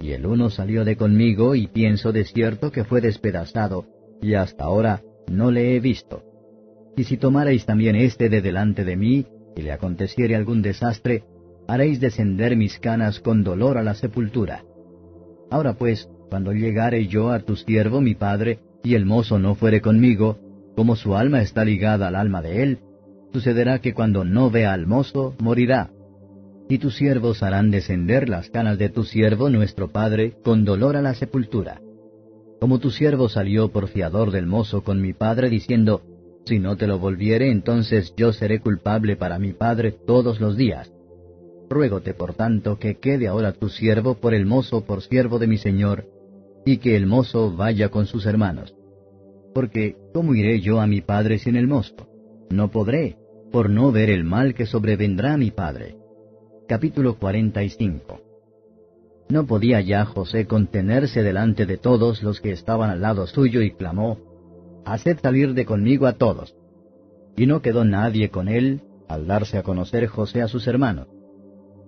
y 0.00 0.12
el 0.12 0.26
uno 0.26 0.50
salió 0.50 0.84
de 0.84 0.96
conmigo 0.96 1.54
y 1.54 1.66
pienso 1.66 2.12
de 2.12 2.24
cierto 2.24 2.70
que 2.70 2.84
fue 2.84 3.00
despedazado, 3.00 3.86
y 4.20 4.34
hasta 4.34 4.64
ahora 4.64 5.02
no 5.30 5.50
le 5.50 5.76
he 5.76 5.80
visto. 5.80 6.22
Y 6.96 7.04
si 7.04 7.16
tomarais 7.16 7.66
también 7.66 7.96
éste 7.96 8.28
de 8.28 8.40
delante 8.40 8.84
de 8.84 8.96
mí, 8.96 9.26
y 9.56 9.62
le 9.62 9.72
aconteciere 9.72 10.36
algún 10.36 10.62
desastre, 10.62 11.24
haréis 11.66 12.00
descender 12.00 12.56
mis 12.56 12.78
canas 12.78 13.20
con 13.20 13.42
dolor 13.42 13.78
a 13.78 13.82
la 13.82 13.94
sepultura. 13.94 14.64
Ahora 15.50 15.74
pues, 15.74 16.08
cuando 16.30 16.52
llegare 16.52 17.06
yo 17.06 17.30
a 17.30 17.40
tu 17.40 17.56
siervo 17.56 18.00
mi 18.00 18.14
padre, 18.14 18.60
y 18.82 18.94
el 18.94 19.06
mozo 19.06 19.38
no 19.38 19.54
fuere 19.54 19.80
conmigo, 19.80 20.38
como 20.76 20.96
su 20.96 21.16
alma 21.16 21.42
está 21.42 21.64
ligada 21.64 22.08
al 22.08 22.16
alma 22.16 22.42
de 22.42 22.62
él, 22.62 22.78
sucederá 23.32 23.80
que 23.80 23.94
cuando 23.94 24.24
no 24.24 24.50
vea 24.50 24.72
al 24.72 24.86
mozo, 24.86 25.34
morirá. 25.40 25.90
Y 26.68 26.78
tus 26.78 26.96
siervos 26.96 27.42
harán 27.42 27.70
descender 27.70 28.28
las 28.28 28.48
canas 28.50 28.78
de 28.78 28.88
tu 28.88 29.04
siervo 29.04 29.50
nuestro 29.50 29.90
padre 29.90 30.34
con 30.42 30.64
dolor 30.64 30.96
a 30.96 31.02
la 31.02 31.14
sepultura. 31.14 31.80
Como 32.60 32.78
tu 32.78 32.90
siervo 32.90 33.28
salió 33.28 33.70
por 33.70 33.88
fiador 33.88 34.30
del 34.30 34.46
mozo 34.46 34.82
con 34.82 35.02
mi 35.02 35.12
padre, 35.12 35.50
diciendo, 35.50 36.02
Si 36.46 36.58
no 36.58 36.76
te 36.76 36.86
lo 36.86 36.98
volviere, 36.98 37.50
entonces 37.50 38.14
yo 38.16 38.32
seré 38.32 38.60
culpable 38.60 39.16
para 39.16 39.38
mi 39.38 39.52
padre 39.52 39.92
todos 39.92 40.40
los 40.40 40.56
días. 40.56 40.90
Ruégote, 41.68 42.14
por 42.14 42.34
tanto, 42.34 42.78
que 42.78 42.96
quede 42.96 43.28
ahora 43.28 43.52
tu 43.52 43.68
siervo 43.68 44.14
por 44.14 44.34
el 44.34 44.46
mozo 44.46 44.84
por 44.84 45.02
siervo 45.02 45.38
de 45.38 45.46
mi 45.46 45.58
señor, 45.58 46.06
y 46.64 46.78
que 46.78 46.96
el 46.96 47.06
mozo 47.06 47.54
vaya 47.54 47.90
con 47.90 48.06
sus 48.06 48.24
hermanos. 48.26 48.74
Porque, 49.54 49.96
¿cómo 50.12 50.34
iré 50.34 50.60
yo 50.60 50.80
a 50.80 50.86
mi 50.86 51.00
padre 51.00 51.38
sin 51.38 51.56
el 51.56 51.66
mozo? 51.66 52.08
No 52.50 52.70
podré, 52.70 53.16
por 53.52 53.70
no 53.70 53.92
ver 53.92 54.10
el 54.10 54.24
mal 54.24 54.54
que 54.54 54.66
sobrevendrá 54.66 55.34
a 55.34 55.38
mi 55.38 55.50
padre. 55.50 55.96
Capítulo 56.66 57.18
45 57.18 58.20
No 59.28 59.46
podía 59.46 59.82
ya 59.82 60.06
José 60.06 60.46
contenerse 60.46 61.22
delante 61.22 61.66
de 61.66 61.76
todos 61.76 62.22
los 62.22 62.40
que 62.40 62.52
estaban 62.52 62.88
al 62.88 63.02
lado 63.02 63.26
suyo 63.26 63.60
y 63.60 63.72
clamó, 63.72 64.18
Haced 64.86 65.18
salir 65.20 65.52
de 65.52 65.66
conmigo 65.66 66.06
a 66.06 66.14
todos. 66.14 66.56
Y 67.36 67.44
no 67.44 67.60
quedó 67.60 67.84
nadie 67.84 68.30
con 68.30 68.48
él 68.48 68.80
al 69.08 69.26
darse 69.26 69.58
a 69.58 69.62
conocer 69.62 70.06
José 70.06 70.40
a 70.40 70.48
sus 70.48 70.66
hermanos. 70.66 71.08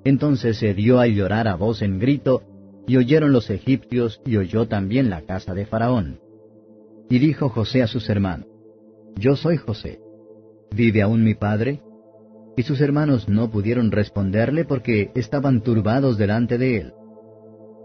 Entonces 0.04 0.58
se 0.58 0.74
dio 0.74 1.00
a 1.00 1.06
llorar 1.06 1.48
a 1.48 1.56
voz 1.56 1.80
en 1.80 1.98
grito, 1.98 2.42
y 2.86 2.98
oyeron 2.98 3.32
los 3.32 3.48
egipcios, 3.48 4.20
y 4.26 4.36
oyó 4.36 4.68
también 4.68 5.08
la 5.08 5.22
casa 5.22 5.54
de 5.54 5.64
Faraón. 5.64 6.20
Y 7.08 7.18
dijo 7.18 7.48
José 7.48 7.82
a 7.82 7.86
sus 7.86 8.10
hermanos, 8.10 8.46
Yo 9.16 9.36
soy 9.36 9.56
José. 9.56 10.00
¿Vive 10.70 11.00
aún 11.00 11.24
mi 11.24 11.34
padre? 11.34 11.80
Y 12.56 12.62
sus 12.62 12.80
hermanos 12.80 13.28
no 13.28 13.50
pudieron 13.50 13.92
responderle 13.92 14.64
porque 14.64 15.10
estaban 15.14 15.60
turbados 15.60 16.16
delante 16.16 16.56
de 16.56 16.78
él. 16.78 16.92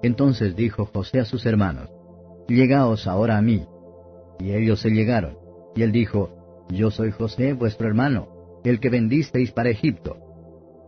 Entonces 0.02 0.56
dijo 0.56 0.86
José 0.86 1.20
a 1.20 1.26
sus 1.26 1.46
hermanos, 1.46 1.90
Llegaos 2.48 3.08
ahora 3.08 3.38
a 3.38 3.42
mí. 3.42 3.66
Y 4.40 4.52
ellos 4.54 4.80
se 4.80 4.90
llegaron. 4.90 5.38
Y 5.76 5.84
él 5.84 5.92
dijo, 5.92 6.66
Yo 6.70 6.90
soy 6.90 7.12
José 7.12 7.54
vuestro 7.54 7.88
hermano, 7.88 8.28
el 8.64 8.80
que 8.80 8.90
vendisteis 8.90 9.52
para 9.52 9.70
Egipto. 9.70 10.18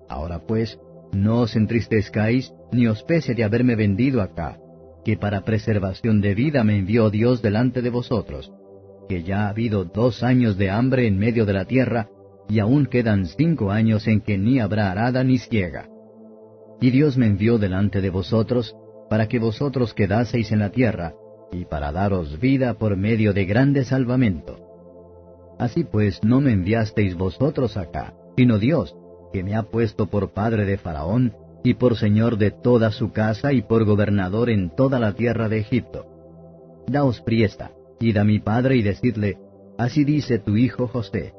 Ahora 0.10 0.40
pues, 0.40 0.80
no 1.12 1.42
os 1.42 1.56
entristezcáis, 1.56 2.54
ni 2.72 2.88
os 2.88 3.04
pese 3.04 3.36
de 3.36 3.44
haberme 3.44 3.76
vendido 3.76 4.22
acá, 4.22 4.58
que 5.06 5.18
para 5.18 5.44
preservación 5.44 6.22
de 6.22 6.34
vida 6.34 6.64
me 6.64 6.78
envió 6.78 7.10
Dios 7.10 7.42
delante 7.42 7.82
de 7.82 7.90
vosotros, 7.90 8.52
que 9.08 9.24
ya 9.24 9.46
ha 9.46 9.50
habido 9.50 9.86
dos 9.86 10.24
años 10.24 10.58
de 10.58 10.70
hambre 10.70 11.08
en 11.08 11.18
medio 11.18 11.46
de 11.46 11.54
la 11.54 11.66
tierra, 11.66 12.10
y 12.50 12.60
aún 12.60 12.86
quedan 12.86 13.26
cinco 13.26 13.72
años 13.72 14.08
en 14.08 14.22
que 14.22 14.38
ni 14.38 14.60
habrá 14.60 14.92
arada 14.92 15.24
ni 15.24 15.38
ciega. 15.38 15.90
Y 16.82 16.92
Dios 16.92 17.18
me 17.18 17.28
envió 17.28 17.58
delante 17.58 18.02
de 18.02 18.10
vosotros, 18.10 18.76
para 19.10 19.28
que 19.28 19.40
vosotros 19.40 19.94
quedaseis 19.94 20.52
en 20.52 20.60
la 20.60 20.70
tierra, 20.70 21.14
y 21.52 21.66
para 21.66 21.92
daros 21.92 22.40
vida 22.40 22.74
por 22.74 22.98
medio 22.98 23.34
de 23.34 23.46
grande 23.46 23.86
salvamento. 23.86 24.60
Así 25.60 25.84
pues, 25.84 26.20
no 26.24 26.42
me 26.42 26.52
enviasteis 26.52 27.16
vosotros 27.16 27.78
acá, 27.78 28.14
sino 28.36 28.58
Dios, 28.60 28.96
que 29.32 29.44
me 29.44 29.56
ha 29.56 29.64
puesto 29.64 30.08
por 30.08 30.34
padre 30.34 30.66
de 30.66 30.78
Faraón, 30.78 31.34
y 31.64 31.76
por 31.76 31.96
señor 31.96 32.38
de 32.38 32.52
toda 32.52 32.92
su 32.92 33.12
casa, 33.12 33.54
y 33.54 33.62
por 33.62 33.86
gobernador 33.86 34.50
en 34.50 34.76
toda 34.76 35.00
la 35.00 35.14
tierra 35.14 35.48
de 35.48 35.60
Egipto. 35.60 36.06
Daos 36.88 37.22
priesta, 37.22 37.72
id 38.00 38.18
a 38.18 38.24
mi 38.24 38.40
padre 38.40 38.76
y 38.76 38.82
decidle, 38.82 39.38
Así 39.78 40.04
dice 40.04 40.40
tu 40.40 40.58
hijo 40.58 40.88
José, 40.88 41.34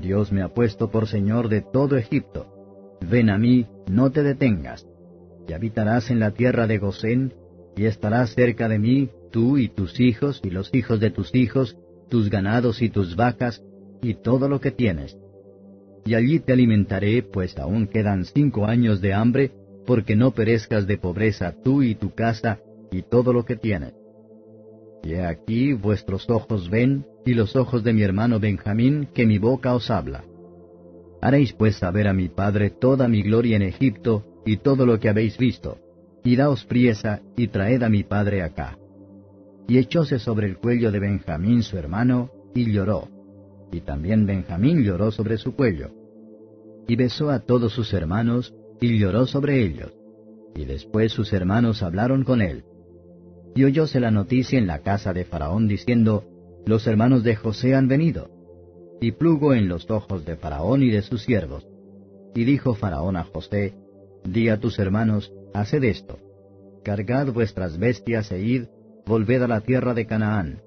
Dios 0.00 0.32
me 0.32 0.42
ha 0.42 0.48
puesto 0.48 0.90
por 0.90 1.06
señor 1.06 1.48
de 1.48 1.62
todo 1.62 1.96
Egipto. 1.96 2.46
Ven 3.00 3.30
a 3.30 3.38
mí, 3.38 3.66
no 3.90 4.10
te 4.10 4.22
detengas, 4.22 4.86
y 5.48 5.52
habitarás 5.52 6.10
en 6.10 6.20
la 6.20 6.30
tierra 6.30 6.66
de 6.66 6.78
Gosén, 6.78 7.34
y 7.76 7.84
estarás 7.84 8.34
cerca 8.34 8.68
de 8.68 8.78
mí, 8.78 9.10
tú 9.30 9.58
y 9.58 9.68
tus 9.68 9.98
hijos 10.00 10.40
y 10.44 10.50
los 10.50 10.74
hijos 10.74 11.00
de 11.00 11.10
tus 11.10 11.34
hijos, 11.34 11.76
tus 12.08 12.30
ganados 12.30 12.82
y 12.82 12.90
tus 12.90 13.16
vacas, 13.16 13.62
y 14.02 14.14
todo 14.14 14.48
lo 14.48 14.60
que 14.60 14.70
tienes 14.70 15.16
y 16.04 16.14
allí 16.14 16.40
te 16.40 16.52
alimentaré, 16.52 17.22
pues 17.22 17.56
aún 17.58 17.86
quedan 17.86 18.24
cinco 18.24 18.66
años 18.66 19.00
de 19.00 19.14
hambre, 19.14 19.52
porque 19.86 20.16
no 20.16 20.32
perezcas 20.32 20.86
de 20.86 20.98
pobreza 20.98 21.54
tú 21.62 21.82
y 21.82 21.94
tu 21.94 22.14
casa 22.14 22.58
y 22.90 23.02
todo 23.02 23.32
lo 23.32 23.44
que 23.44 23.56
tienes. 23.56 23.94
Y 25.02 25.14
aquí 25.14 25.72
vuestros 25.72 26.28
ojos 26.30 26.70
ven, 26.70 27.06
y 27.24 27.34
los 27.34 27.56
ojos 27.56 27.82
de 27.84 27.92
mi 27.92 28.02
hermano 28.02 28.38
Benjamín, 28.40 29.08
que 29.14 29.26
mi 29.26 29.38
boca 29.38 29.74
os 29.74 29.90
habla. 29.90 30.24
Haréis 31.20 31.52
pues 31.52 31.76
saber 31.76 32.08
a 32.08 32.12
mi 32.12 32.28
padre 32.28 32.70
toda 32.70 33.08
mi 33.08 33.22
gloria 33.22 33.56
en 33.56 33.62
Egipto, 33.62 34.24
y 34.44 34.58
todo 34.58 34.86
lo 34.86 34.98
que 34.98 35.08
habéis 35.08 35.38
visto, 35.38 35.78
y 36.24 36.36
daos 36.36 36.64
priesa, 36.64 37.20
y 37.36 37.48
traed 37.48 37.82
a 37.82 37.88
mi 37.88 38.02
padre 38.02 38.42
acá. 38.42 38.78
Y 39.68 39.78
echóse 39.78 40.18
sobre 40.18 40.48
el 40.48 40.58
cuello 40.58 40.90
de 40.90 40.98
Benjamín 40.98 41.62
su 41.62 41.78
hermano, 41.78 42.30
y 42.54 42.70
lloró 42.70 43.08
y 43.72 43.80
también 43.80 44.26
Benjamín 44.26 44.84
lloró 44.84 45.10
sobre 45.10 45.38
su 45.38 45.54
cuello. 45.54 45.90
Y 46.86 46.94
besó 46.94 47.30
a 47.30 47.40
todos 47.40 47.72
sus 47.72 47.92
hermanos, 47.94 48.54
y 48.80 48.98
lloró 48.98 49.26
sobre 49.26 49.64
ellos. 49.64 49.92
Y 50.54 50.66
después 50.66 51.12
sus 51.12 51.32
hermanos 51.32 51.82
hablaron 51.82 52.22
con 52.22 52.42
él. 52.42 52.64
Y 53.54 53.64
oyóse 53.64 54.00
la 54.00 54.10
noticia 54.10 54.58
en 54.58 54.66
la 54.66 54.80
casa 54.80 55.12
de 55.12 55.24
Faraón 55.24 55.68
diciendo, 55.68 56.24
Los 56.66 56.86
hermanos 56.86 57.22
de 57.22 57.36
José 57.36 57.74
han 57.74 57.88
venido. 57.88 58.30
Y 59.00 59.12
plugo 59.12 59.54
en 59.54 59.68
los 59.68 59.90
ojos 59.90 60.24
de 60.24 60.36
Faraón 60.36 60.82
y 60.82 60.90
de 60.90 61.02
sus 61.02 61.22
siervos. 61.22 61.66
Y 62.34 62.44
dijo 62.44 62.74
Faraón 62.74 63.16
a 63.16 63.24
José, 63.24 63.74
Di 64.24 64.48
a 64.48 64.58
tus 64.58 64.78
hermanos, 64.78 65.32
haced 65.52 65.82
esto. 65.84 66.18
Cargad 66.84 67.32
vuestras 67.32 67.78
bestias 67.78 68.30
e 68.32 68.40
id, 68.40 68.64
volved 69.06 69.42
a 69.42 69.48
la 69.48 69.60
tierra 69.60 69.94
de 69.94 70.06
Canaán 70.06 70.60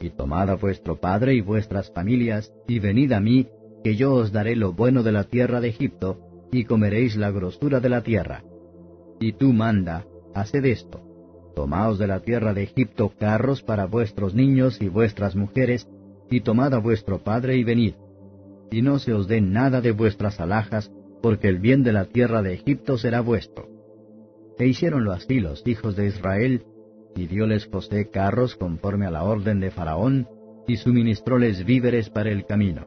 y 0.00 0.10
tomad 0.10 0.50
a 0.50 0.54
vuestro 0.54 0.96
padre 0.96 1.34
y 1.34 1.40
vuestras 1.40 1.90
familias, 1.90 2.52
y 2.66 2.78
venid 2.78 3.12
a 3.12 3.20
mí, 3.20 3.48
que 3.82 3.96
yo 3.96 4.14
os 4.14 4.32
daré 4.32 4.56
lo 4.56 4.72
bueno 4.72 5.02
de 5.02 5.12
la 5.12 5.24
tierra 5.24 5.60
de 5.60 5.68
Egipto, 5.68 6.18
y 6.52 6.64
comeréis 6.64 7.16
la 7.16 7.30
grosura 7.30 7.80
de 7.80 7.88
la 7.88 8.02
tierra. 8.02 8.42
Y 9.20 9.32
tú 9.32 9.52
manda, 9.52 10.06
haced 10.34 10.64
esto. 10.64 11.00
Tomaos 11.58 11.98
de 11.98 12.06
la 12.06 12.20
tierra 12.20 12.54
de 12.54 12.62
Egipto 12.62 13.12
carros 13.18 13.64
para 13.64 13.86
vuestros 13.86 14.32
niños 14.32 14.80
y 14.80 14.88
vuestras 14.88 15.34
mujeres, 15.34 15.88
y 16.30 16.42
tomad 16.42 16.72
a 16.72 16.78
vuestro 16.78 17.24
padre 17.24 17.56
y 17.56 17.64
venid. 17.64 17.94
Y 18.70 18.80
no 18.80 19.00
se 19.00 19.12
os 19.12 19.26
dé 19.26 19.40
nada 19.40 19.80
de 19.80 19.90
vuestras 19.90 20.38
alhajas, 20.38 20.92
porque 21.20 21.48
el 21.48 21.58
bien 21.58 21.82
de 21.82 21.92
la 21.92 22.04
tierra 22.04 22.42
de 22.42 22.54
Egipto 22.54 22.96
será 22.96 23.22
vuestro. 23.22 23.66
E 24.56 24.68
hicieronlo 24.68 25.10
así 25.10 25.40
los 25.40 25.66
hijos 25.66 25.96
de 25.96 26.06
Israel, 26.06 26.62
y 27.16 27.26
dióles 27.26 27.66
José 27.66 28.08
carros 28.08 28.54
conforme 28.54 29.06
a 29.06 29.10
la 29.10 29.24
orden 29.24 29.58
de 29.58 29.72
Faraón, 29.72 30.28
y 30.68 30.76
suministróles 30.76 31.64
víveres 31.64 32.08
para 32.08 32.30
el 32.30 32.46
camino. 32.46 32.86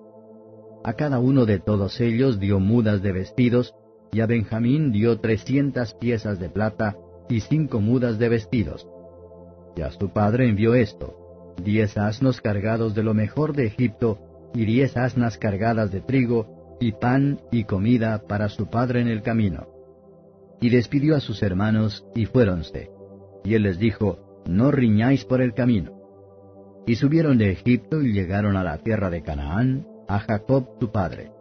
A 0.85 0.93
cada 0.93 1.19
uno 1.19 1.45
de 1.45 1.59
todos 1.59 1.99
ellos 1.99 2.39
dio 2.39 2.61
mudas 2.61 3.01
de 3.01 3.11
vestidos, 3.11 3.75
y 4.13 4.21
a 4.21 4.27
Benjamín 4.27 4.93
dio 4.93 5.19
trescientas 5.19 5.93
piezas 5.93 6.39
de 6.39 6.47
plata 6.49 6.95
y 7.31 7.39
cinco 7.39 7.79
mudas 7.79 8.19
de 8.19 8.29
vestidos. 8.29 8.87
Y 9.75 9.81
a 9.81 9.91
su 9.91 10.09
padre 10.09 10.49
envió 10.49 10.75
esto, 10.75 11.55
diez 11.63 11.97
asnos 11.97 12.41
cargados 12.41 12.93
de 12.93 13.03
lo 13.03 13.13
mejor 13.13 13.53
de 13.55 13.67
Egipto, 13.67 14.19
y 14.53 14.65
diez 14.65 14.97
asnas 14.97 15.37
cargadas 15.37 15.91
de 15.91 16.01
trigo, 16.01 16.77
y 16.81 16.91
pan 16.91 17.39
y 17.51 17.63
comida 17.63 18.23
para 18.27 18.49
su 18.49 18.67
padre 18.67 19.01
en 19.01 19.07
el 19.07 19.21
camino. 19.21 19.67
Y 20.59 20.69
despidió 20.69 21.15
a 21.15 21.21
sus 21.21 21.41
hermanos, 21.41 22.05
y 22.15 22.25
fuéronse. 22.25 22.89
Y 23.45 23.53
él 23.53 23.63
les 23.63 23.79
dijo, 23.79 24.43
No 24.45 24.71
riñáis 24.71 25.23
por 25.23 25.41
el 25.41 25.53
camino. 25.53 25.93
Y 26.85 26.95
subieron 26.95 27.37
de 27.37 27.51
Egipto 27.51 28.01
y 28.01 28.11
llegaron 28.11 28.57
a 28.57 28.63
la 28.63 28.79
tierra 28.79 29.09
de 29.09 29.21
Canaán, 29.21 29.87
a 30.07 30.19
Jacob 30.19 30.79
tu 30.79 30.91
padre. 30.91 31.31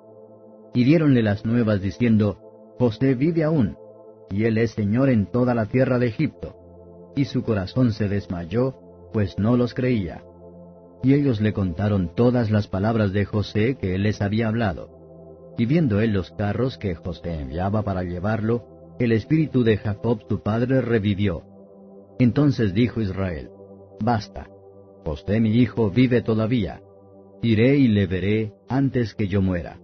Y 0.73 0.85
diéronle 0.85 1.23
las 1.23 1.45
nuevas 1.45 1.83
diciendo, 1.83 2.39
José 2.79 3.15
vive 3.15 3.43
aún, 3.43 3.77
y 4.31 4.45
él 4.45 4.59
es 4.59 4.73
señor 4.73 5.11
en 5.11 5.27
toda 5.27 5.55
la 5.55 5.67
tierra 5.67 5.99
de 5.99 6.07
Egipto. 6.07 6.55
Y 7.17 7.25
su 7.25 7.43
corazón 7.43 7.93
se 7.93 8.09
desmayó, 8.09 8.75
pues 9.13 9.39
no 9.39 9.57
los 9.57 9.75
creía. 9.75 10.23
Y 11.03 11.15
ellos 11.15 11.41
le 11.41 11.53
contaron 11.53 12.15
todas 12.15 12.51
las 12.51 12.69
palabras 12.69 13.13
de 13.13 13.25
José 13.25 13.77
que 13.77 13.95
él 13.95 14.05
les 14.05 14.23
había 14.23 14.49
hablado. 14.49 15.55
Y 15.59 15.67
viendo 15.67 16.01
él 16.01 16.13
los 16.13 16.31
carros 16.31 16.79
que 16.79 16.95
José 16.95 17.41
enviaba 17.41 17.83
para 17.83 18.05
llevarlo, 18.05 18.97
el 18.99 19.13
espíritu 19.13 19.65
de 19.65 19.79
Jacob 19.79 20.27
tu 20.29 20.43
padre 20.43 20.81
revivió, 20.83 21.43
entonces 22.21 22.75
dijo 22.75 23.01
Israel, 23.01 23.49
Basta, 23.99 24.51
José 25.05 25.41
mi 25.41 25.57
hijo 25.57 25.91
vive 25.91 26.21
todavía, 26.21 26.83
iré 27.41 27.77
y 27.79 27.89
le 27.89 28.07
veré 28.07 28.53
antes 28.69 29.15
que 29.15 29.27
yo 29.27 29.41
muera. 29.41 29.80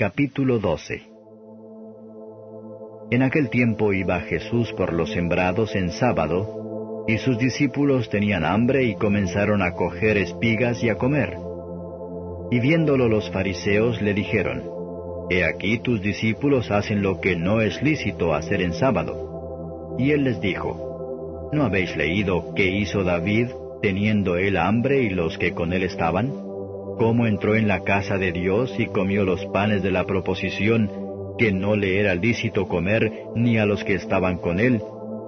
Capítulo 0.00 0.58
12 0.58 1.02
En 3.10 3.22
aquel 3.22 3.50
tiempo 3.50 3.92
iba 3.92 4.18
Jesús 4.20 4.72
por 4.72 4.94
los 4.94 5.12
sembrados 5.12 5.76
en 5.76 5.90
sábado, 5.90 7.04
y 7.06 7.18
sus 7.18 7.36
discípulos 7.36 8.08
tenían 8.08 8.46
hambre 8.46 8.84
y 8.84 8.94
comenzaron 8.94 9.60
a 9.60 9.72
coger 9.72 10.16
espigas 10.16 10.82
y 10.82 10.88
a 10.88 10.94
comer. 10.94 11.36
Y 12.50 12.60
viéndolo 12.60 13.10
los 13.10 13.30
fariseos 13.30 14.00
le 14.00 14.14
dijeron, 14.14 14.62
He 15.28 15.44
aquí 15.44 15.80
tus 15.80 16.00
discípulos 16.00 16.70
hacen 16.70 17.02
lo 17.02 17.20
que 17.20 17.36
no 17.36 17.60
es 17.60 17.82
lícito 17.82 18.32
hacer 18.32 18.62
en 18.62 18.72
sábado. 18.72 19.96
Y 19.98 20.12
él 20.12 20.24
les 20.24 20.40
dijo, 20.40 21.50
¿No 21.52 21.64
habéis 21.64 21.94
leído 21.94 22.54
qué 22.54 22.70
hizo 22.70 23.04
David 23.04 23.48
teniendo 23.82 24.38
él 24.38 24.56
hambre 24.56 25.02
y 25.02 25.10
los 25.10 25.36
que 25.36 25.52
con 25.52 25.74
él 25.74 25.82
estaban? 25.82 26.49
¿Cómo 27.00 27.26
entró 27.26 27.56
en 27.56 27.66
la 27.66 27.80
casa 27.82 28.18
de 28.18 28.30
Dios 28.30 28.74
y 28.78 28.84
comió 28.84 29.24
los 29.24 29.46
panes 29.46 29.82
de 29.82 29.90
la 29.90 30.04
proposición 30.04 30.90
que 31.38 31.50
no 31.50 31.74
le 31.74 31.98
era 31.98 32.14
lícito 32.14 32.68
comer 32.68 33.10
ni 33.34 33.56
a 33.56 33.64
los 33.64 33.82
que 33.84 33.94
estaban 33.94 34.36
con 34.36 34.60
él, 34.60 34.82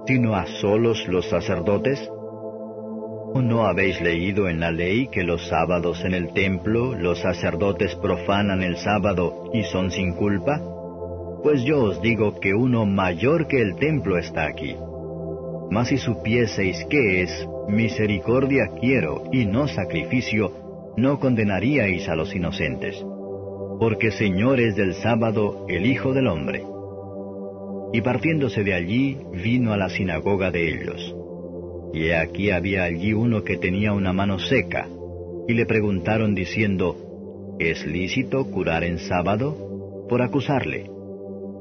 sino 0.05 0.35
a 0.35 0.45
solos 0.45 1.07
los 1.07 1.27
sacerdotes? 1.27 1.99
¿O 2.11 3.41
no 3.41 3.65
habéis 3.65 3.99
leído 4.01 4.47
en 4.47 4.59
la 4.59 4.71
ley 4.71 5.07
que 5.07 5.23
los 5.23 5.47
sábados 5.47 6.05
en 6.05 6.13
el 6.13 6.31
templo 6.33 6.93
los 6.93 7.21
sacerdotes 7.21 7.95
profanan 7.95 8.61
el 8.61 8.77
sábado 8.77 9.49
y 9.51 9.63
son 9.63 9.89
sin 9.89 10.13
culpa? 10.13 10.61
Pues 11.41 11.63
yo 11.63 11.85
os 11.85 11.99
digo 12.03 12.39
que 12.39 12.53
uno 12.53 12.85
mayor 12.85 13.47
que 13.47 13.59
el 13.59 13.77
templo 13.77 14.19
está 14.19 14.45
aquí. 14.45 14.75
Mas 15.71 15.87
si 15.87 15.97
supieseis 15.97 16.85
qué 16.87 17.23
es, 17.23 17.47
misericordia 17.67 18.69
quiero 18.79 19.23
y 19.31 19.47
no 19.47 19.67
sacrificio, 19.67 20.62
no 20.97 21.19
condenaríais 21.19 22.07
a 22.09 22.15
los 22.15 22.35
inocentes. 22.35 23.03
Porque 23.79 24.11
Señor 24.11 24.59
es 24.59 24.75
del 24.75 24.93
sábado 24.93 25.65
el 25.67 25.85
Hijo 25.85 26.13
del 26.13 26.27
Hombre. 26.27 26.63
Y 27.93 28.01
partiéndose 28.01 28.63
de 28.63 28.73
allí, 28.73 29.17
vino 29.31 29.73
a 29.73 29.77
la 29.77 29.89
sinagoga 29.89 30.51
de 30.51 30.69
ellos 30.69 31.15
y 31.93 32.09
aquí 32.09 32.49
había 32.49 32.83
allí 32.83 33.13
uno 33.13 33.43
que 33.43 33.57
tenía 33.57 33.93
una 33.93 34.13
mano 34.13 34.39
seca, 34.39 34.89
y 35.47 35.53
le 35.53 35.65
preguntaron 35.67 36.33
diciendo, 36.33 36.97
¿Es 37.59 37.85
lícito 37.85 38.49
curar 38.49 38.83
en 38.83 38.97
sábado? 38.97 40.05
por 40.09 40.21
acusarle. 40.21 40.89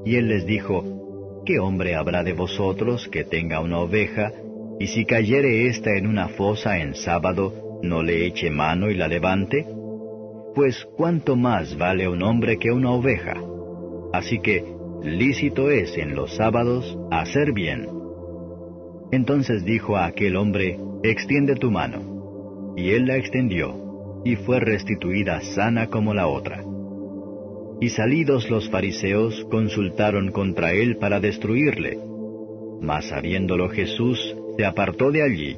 Y 0.05 0.17
él 0.17 0.29
les 0.29 0.47
dijo, 0.47 1.43
¿Qué 1.45 1.59
hombre 1.59 1.95
habrá 1.95 2.25
de 2.25 2.33
vosotros 2.33 3.09
que 3.09 3.25
tenga 3.25 3.61
una 3.61 3.81
oveja, 3.81 4.33
y 4.81 4.87
si 4.87 5.05
cayere 5.05 5.67
ésta 5.67 5.91
en 5.97 6.07
una 6.07 6.29
fosa 6.29 6.81
en 6.81 6.95
sábado, 6.95 7.53
no 7.83 8.03
le 8.03 8.27
eche 8.27 8.51
mano 8.51 8.91
y 8.91 8.95
la 8.95 9.09
levante? 9.09 9.67
Pues 10.55 10.87
cuánto 10.97 11.37
más 11.37 11.77
vale 11.77 12.09
un 12.09 12.23
hombre 12.23 12.59
que 12.59 12.71
una 12.71 12.91
oveja. 12.91 13.35
Así 14.13 14.39
que 14.41 14.65
lícito 15.03 15.71
es 15.71 15.97
en 15.97 16.15
los 16.15 16.37
sábados 16.37 16.99
hacer 17.11 17.53
bien 17.53 18.03
entonces 19.13 19.65
dijo 19.65 19.97
a 19.97 20.07
aquel 20.07 20.37
hombre, 20.37 20.79
Extiende 21.05 21.55
tu 21.55 21.71
mano. 21.71 22.75
Y 22.77 22.91
él 22.91 23.07
la 23.07 23.17
extendió, 23.17 24.23
y 24.25 24.37
fue 24.37 24.59
restituida 24.59 25.41
sana 25.41 25.89
como 25.89 26.15
la 26.15 26.27
otra. 26.27 26.65
Y 27.81 27.91
salidos 27.91 28.49
los 28.49 28.71
fariseos 28.71 29.45
consultaron 29.51 30.31
contra 30.31 30.73
él 30.73 30.97
para 30.97 31.21
destruirle. 31.21 31.99
Mas 32.81 33.09
sabiéndolo 33.09 33.69
Jesús, 33.69 34.35
se 34.57 34.65
apartó 34.65 35.11
de 35.11 35.23
allí, 35.23 35.57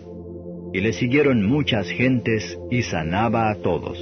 y 0.75 0.81
le 0.81 0.93
siguieron 0.93 1.47
muchas 1.47 1.89
gentes 1.89 2.59
y 2.69 2.83
sanaba 2.83 3.49
a 3.49 3.55
todos. 3.55 3.97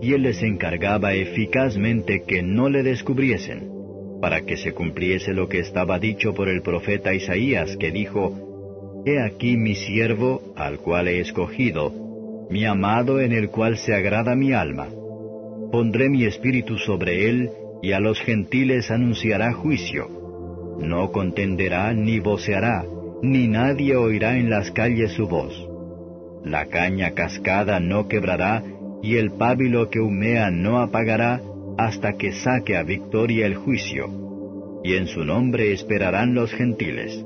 Y 0.00 0.12
él 0.12 0.22
les 0.22 0.40
encargaba 0.44 1.14
eficazmente 1.14 2.22
que 2.22 2.40
no 2.40 2.70
le 2.70 2.84
descubriesen 2.84 3.72
para 4.20 4.42
que 4.42 4.56
se 4.56 4.72
cumpliese 4.72 5.34
lo 5.34 5.48
que 5.48 5.58
estaba 5.58 5.98
dicho 5.98 6.34
por 6.34 6.48
el 6.48 6.62
profeta 6.62 7.12
Isaías, 7.12 7.76
que 7.78 7.90
dijo, 7.90 9.02
He 9.04 9.20
aquí 9.20 9.56
mi 9.56 9.74
siervo, 9.74 10.40
al 10.56 10.78
cual 10.78 11.08
he 11.08 11.18
escogido, 11.18 11.92
mi 12.48 12.64
amado 12.64 13.20
en 13.20 13.32
el 13.32 13.50
cual 13.50 13.76
se 13.76 13.92
agrada 13.92 14.36
mi 14.36 14.52
alma. 14.52 14.86
Pondré 15.72 16.08
mi 16.08 16.24
espíritu 16.26 16.78
sobre 16.78 17.28
él, 17.28 17.50
y 17.82 17.90
a 17.90 17.98
los 17.98 18.20
gentiles 18.20 18.92
anunciará 18.92 19.52
juicio. 19.52 20.08
No 20.78 21.10
contenderá 21.10 21.92
ni 21.92 22.20
voceará, 22.20 22.84
ni 23.22 23.48
nadie 23.48 23.96
oirá 23.96 24.36
en 24.38 24.50
las 24.50 24.70
calles 24.70 25.12
su 25.12 25.26
voz. 25.26 25.52
La 26.44 26.66
caña 26.66 27.12
cascada 27.12 27.80
no 27.80 28.08
quebrará, 28.08 28.62
y 29.02 29.16
el 29.16 29.32
pábilo 29.32 29.90
que 29.90 30.00
humea 30.00 30.50
no 30.50 30.78
apagará, 30.78 31.40
hasta 31.78 32.14
que 32.14 32.32
saque 32.32 32.76
a 32.76 32.82
victoria 32.82 33.46
el 33.46 33.56
juicio, 33.56 34.80
y 34.84 34.94
en 34.94 35.06
su 35.06 35.24
nombre 35.24 35.72
esperarán 35.72 36.34
los 36.34 36.52
gentiles. 36.52 37.24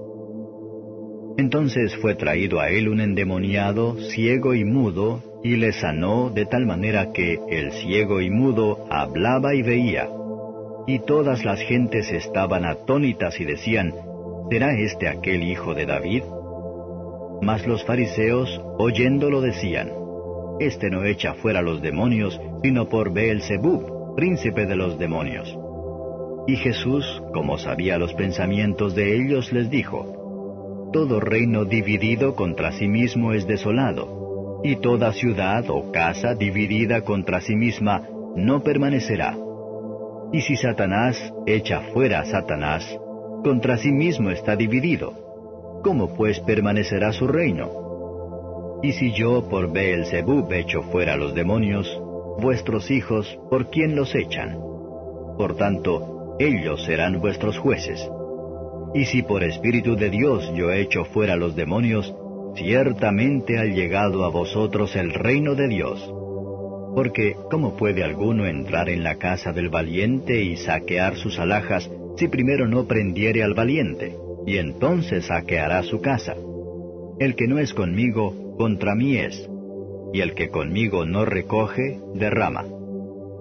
Entonces 1.36 1.96
fue 1.96 2.14
traído 2.14 2.60
a 2.60 2.70
él 2.70 2.88
un 2.88 3.00
endemoniado, 3.00 3.96
ciego 4.10 4.54
y 4.54 4.64
mudo, 4.64 5.22
y 5.42 5.56
le 5.56 5.72
sanó 5.72 6.30
de 6.30 6.44
tal 6.44 6.66
manera 6.66 7.12
que 7.12 7.38
el 7.48 7.72
ciego 7.72 8.20
y 8.20 8.30
mudo 8.30 8.86
hablaba 8.90 9.54
y 9.54 9.62
veía. 9.62 10.08
Y 10.86 10.98
todas 11.00 11.44
las 11.44 11.60
gentes 11.60 12.10
estaban 12.10 12.64
atónitas 12.64 13.40
y 13.40 13.44
decían, 13.44 13.94
¿será 14.48 14.72
este 14.72 15.08
aquel 15.08 15.42
hijo 15.42 15.74
de 15.74 15.86
David? 15.86 16.22
Mas 17.42 17.66
los 17.66 17.84
fariseos, 17.84 18.60
oyéndolo, 18.78 19.40
decían, 19.40 19.90
Este 20.60 20.90
no 20.90 21.04
echa 21.04 21.34
fuera 21.34 21.62
los 21.62 21.80
demonios, 21.82 22.40
sino 22.62 22.88
por 22.88 23.12
Beelzebub, 23.12 24.14
príncipe 24.14 24.66
de 24.66 24.76
los 24.76 24.98
demonios. 24.98 25.56
Y 26.46 26.56
Jesús, 26.56 27.22
como 27.32 27.58
sabía 27.58 27.98
los 27.98 28.14
pensamientos 28.14 28.94
de 28.94 29.16
ellos, 29.16 29.52
les 29.52 29.70
dijo, 29.70 30.90
Todo 30.92 31.20
reino 31.20 31.64
dividido 31.64 32.34
contra 32.34 32.72
sí 32.72 32.88
mismo 32.88 33.32
es 33.32 33.46
desolado, 33.46 34.60
y 34.62 34.76
toda 34.76 35.12
ciudad 35.12 35.64
o 35.68 35.90
casa 35.92 36.34
dividida 36.34 37.02
contra 37.02 37.40
sí 37.40 37.56
misma 37.56 38.02
no 38.36 38.62
permanecerá. 38.62 39.36
Y 40.32 40.42
si 40.42 40.56
Satanás 40.56 41.32
echa 41.46 41.80
fuera 41.92 42.20
a 42.20 42.24
Satanás, 42.24 42.98
contra 43.42 43.76
sí 43.76 43.90
mismo 43.90 44.30
está 44.30 44.56
dividido. 44.56 45.80
¿Cómo 45.82 46.14
pues 46.14 46.40
permanecerá 46.40 47.12
su 47.12 47.26
reino? 47.26 48.80
Y 48.82 48.92
si 48.92 49.12
yo 49.12 49.48
por 49.48 49.72
Beelzebub 49.72 50.52
echo 50.52 50.82
fuera 50.82 51.16
los 51.16 51.34
demonios, 51.34 51.86
vuestros 52.40 52.90
hijos, 52.90 53.38
¿por 53.50 53.70
quién 53.70 53.94
los 53.96 54.14
echan? 54.14 54.58
Por 55.36 55.56
tanto, 55.56 56.36
ellos 56.38 56.84
serán 56.84 57.20
vuestros 57.20 57.58
jueces. 57.58 58.08
Y 58.94 59.04
si 59.04 59.22
por 59.22 59.44
Espíritu 59.44 59.96
de 59.96 60.10
Dios 60.10 60.50
yo 60.54 60.72
echo 60.72 61.04
fuera 61.04 61.36
los 61.36 61.54
demonios, 61.54 62.14
ciertamente 62.56 63.58
ha 63.58 63.64
llegado 63.64 64.24
a 64.24 64.30
vosotros 64.30 64.96
el 64.96 65.12
reino 65.12 65.54
de 65.54 65.68
Dios. 65.68 66.12
Porque, 66.94 67.36
¿cómo 67.50 67.76
puede 67.76 68.02
alguno 68.02 68.46
entrar 68.46 68.88
en 68.88 69.04
la 69.04 69.16
casa 69.16 69.52
del 69.52 69.68
valiente 69.68 70.42
y 70.42 70.56
saquear 70.56 71.16
sus 71.16 71.38
alhajas 71.38 71.88
si 72.20 72.28
primero 72.28 72.68
no 72.68 72.86
prendiere 72.86 73.42
al 73.42 73.54
valiente? 73.54 74.14
Y 74.46 74.58
entonces 74.58 75.26
saqueará 75.26 75.82
su 75.82 76.00
casa. 76.00 76.36
El 77.18 77.34
que 77.34 77.48
no 77.48 77.58
es 77.58 77.72
conmigo, 77.72 78.54
contra 78.58 78.94
mí 78.94 79.16
es 79.16 79.48
y 80.12 80.20
el 80.20 80.34
que 80.34 80.50
conmigo 80.50 81.06
no 81.06 81.24
recoge, 81.24 81.98
derrama. 82.14 82.64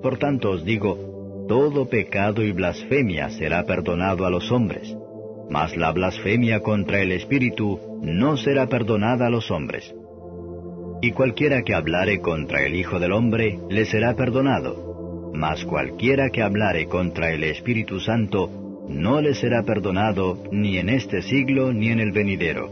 Por 0.02 0.18
tanto 0.18 0.52
os 0.52 0.64
digo, 0.64 1.46
todo 1.48 1.90
pecado 1.90 2.44
y 2.44 2.52
blasfemia 2.52 3.30
será 3.32 3.66
perdonado 3.66 4.26
a 4.26 4.30
los 4.30 4.52
hombres, 4.52 4.96
mas 5.50 5.76
la 5.76 5.92
blasfemia 5.92 6.62
contra 6.62 7.02
el 7.02 7.12
Espíritu 7.12 7.80
no 8.02 8.38
será 8.38 8.68
perdonada 8.68 9.28
a 9.28 9.30
los 9.30 9.50
hombres. 9.52 9.94
Y 11.02 11.12
cualquiera 11.12 11.64
que 11.64 11.74
hablare 11.74 12.20
contra 12.20 12.64
el 12.64 12.76
Hijo 12.76 13.00
del 13.00 13.14
Hombre 13.14 13.60
le 13.70 13.86
será 13.86 14.16
perdonado, 14.16 15.32
mas 15.34 15.66
cualquiera 15.66 16.30
que 16.30 16.44
hablare 16.44 16.86
contra 16.86 17.34
el 17.34 17.44
Espíritu 17.44 18.00
Santo 18.00 18.59
no 18.90 19.22
le 19.22 19.36
será 19.36 19.64
perdonado 19.64 20.40
ni 20.52 20.78
en 20.78 20.90
este 20.90 21.22
siglo 21.22 21.72
ni 21.72 21.90
en 21.90 22.00
el 22.00 22.12
venidero. 22.12 22.68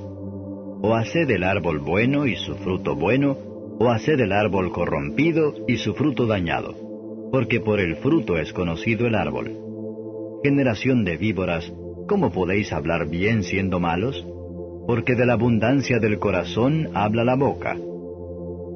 O 0.82 0.96
haced 0.96 1.30
el 1.30 1.44
árbol 1.44 1.80
bueno 1.80 2.26
y 2.26 2.36
su 2.36 2.56
fruto 2.56 2.96
bueno, 2.96 3.38
o 3.80 3.90
haced 3.90 4.20
el 4.20 4.32
árbol 4.32 4.72
corrompido 4.72 5.54
y 5.68 5.78
su 5.78 5.94
fruto 5.94 6.26
dañado, 6.26 6.76
porque 7.32 7.60
por 7.60 7.80
el 7.80 7.98
fruto 7.98 8.38
es 8.38 8.52
conocido 8.52 9.06
el 9.06 9.16
árbol. 9.16 9.52
Generación 10.44 11.06
de 11.06 11.18
víboras, 11.18 11.72
¿cómo 12.08 12.32
podéis 12.32 12.74
hablar 12.74 13.08
bien 13.08 13.44
siendo 13.44 13.80
malos? 13.80 14.26
Porque 14.88 15.16
de 15.16 15.26
la 15.26 15.34
abundancia 15.34 16.00
del 16.00 16.18
corazón 16.18 16.90
habla 16.94 17.24
la 17.24 17.36
boca. 17.36 17.78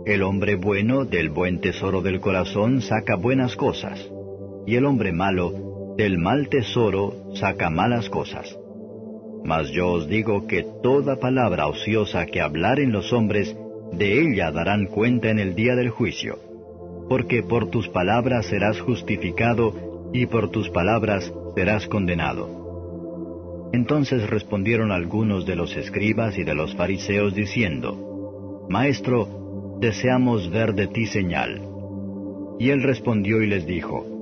El 0.06 0.24
hombre 0.24 0.56
bueno 0.56 1.06
del 1.06 1.30
buen 1.30 1.60
tesoro 1.60 2.02
del 2.02 2.20
corazón 2.20 2.82
saca 2.82 3.16
buenas 3.16 3.56
cosas, 3.56 4.12
y 4.68 4.76
el 4.76 4.86
hombre 4.86 5.12
malo 5.12 5.71
del 5.98 6.18
mal 6.18 6.50
tesoro 6.50 7.34
saca 7.36 7.70
malas 7.70 8.10
cosas. 8.10 8.58
Mas 9.44 9.72
yo 9.72 9.92
os 9.92 10.08
digo 10.08 10.48
que 10.48 10.64
toda 10.84 11.20
palabra 11.20 11.68
ociosa 11.68 12.26
que 12.26 12.42
hablaren 12.42 12.92
los 12.92 13.12
hombres, 13.12 13.56
de 13.92 14.22
ella 14.22 14.52
darán 14.52 14.86
cuenta 14.86 15.30
en 15.30 15.40
el 15.40 15.56
día 15.56 15.76
del 15.76 15.90
juicio, 15.90 16.38
porque 17.10 17.44
por 17.44 17.70
tus 17.70 17.90
palabras 17.90 18.46
serás 18.46 18.80
justificado 18.80 19.74
y 20.14 20.28
por 20.28 20.50
tus 20.50 20.70
palabras 20.70 21.34
serás 21.56 21.88
condenado. 21.88 23.70
Entonces 23.74 24.30
respondieron 24.30 24.92
algunos 24.92 25.46
de 25.46 25.56
los 25.56 25.76
escribas 25.76 26.38
y 26.38 26.44
de 26.44 26.56
los 26.56 26.76
fariseos 26.76 27.34
diciendo, 27.34 28.68
Maestro, 28.70 29.78
deseamos 29.80 30.50
ver 30.52 30.74
de 30.74 30.88
ti 30.88 31.06
señal. 31.06 31.62
Y 32.60 32.70
él 32.70 32.84
respondió 32.84 33.42
y 33.42 33.48
les 33.48 33.66
dijo, 33.66 34.21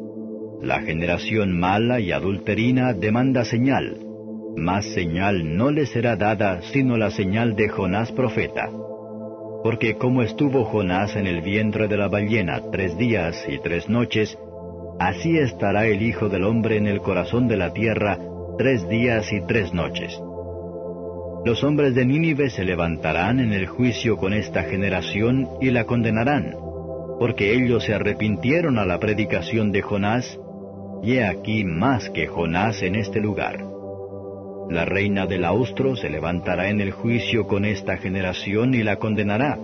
La 0.62 0.82
generación 0.82 1.58
mala 1.58 2.00
y 2.00 2.12
adulterina 2.12 2.94
demanda 2.94 3.46
señal, 3.46 3.98
mas 4.58 4.86
señal 4.94 5.56
no 5.56 5.72
le 5.72 5.86
será 5.86 6.18
dada 6.18 6.62
sino 6.74 6.98
la 6.98 7.12
señal 7.12 7.56
de 7.56 7.70
Jonás 7.70 8.12
profeta. 8.12 8.70
Porque 9.64 9.96
como 9.96 10.22
estuvo 10.22 10.66
Jonás 10.66 11.16
en 11.16 11.28
el 11.28 11.42
vientre 11.42 11.88
de 11.88 11.98
la 11.98 12.10
ballena 12.10 12.62
tres 12.72 12.98
días 12.98 13.46
y 13.48 13.60
tres 13.60 13.88
noches, 13.88 14.38
así 15.00 15.38
estará 15.38 15.86
el 15.86 16.02
Hijo 16.02 16.28
del 16.28 16.44
Hombre 16.44 16.76
en 16.76 16.88
el 16.88 17.00
corazón 17.00 17.48
de 17.48 17.56
la 17.56 17.72
tierra 17.72 18.20
tres 18.58 18.88
días 18.90 19.32
y 19.32 19.40
tres 19.48 19.74
noches. 19.74 20.22
Los 21.46 21.64
hombres 21.64 21.96
de 21.96 22.06
Nínive 22.06 22.50
se 22.50 22.66
levantarán 22.66 23.40
en 23.40 23.54
el 23.54 23.66
juicio 23.66 24.18
con 24.18 24.34
esta 24.34 24.64
generación 24.64 25.48
y 25.62 25.72
la 25.72 25.86
condenarán, 25.86 26.54
porque 27.18 27.54
ellos 27.54 27.86
se 27.86 27.94
arrepintieron 27.94 28.78
a 28.78 28.86
la 28.86 29.00
predicación 29.00 29.72
de 29.72 29.82
Jonás, 29.82 30.38
y 31.04 31.14
he 31.14 31.26
aquí 31.26 31.64
más 31.64 32.10
que 32.10 32.28
Jonás 32.28 32.82
en 32.82 32.96
este 32.96 33.20
lugar. 33.20 33.64
La 34.70 34.86
reina 34.86 35.26
del 35.26 35.46
austro 35.46 35.96
se 35.96 36.10
levantará 36.10 36.70
en 36.70 36.80
el 36.80 36.92
juicio 36.92 37.48
con 37.48 37.66
esta 37.66 37.98
generación 37.98 38.76
y 38.76 38.84
la 38.84 38.98
condenará, 38.98 39.58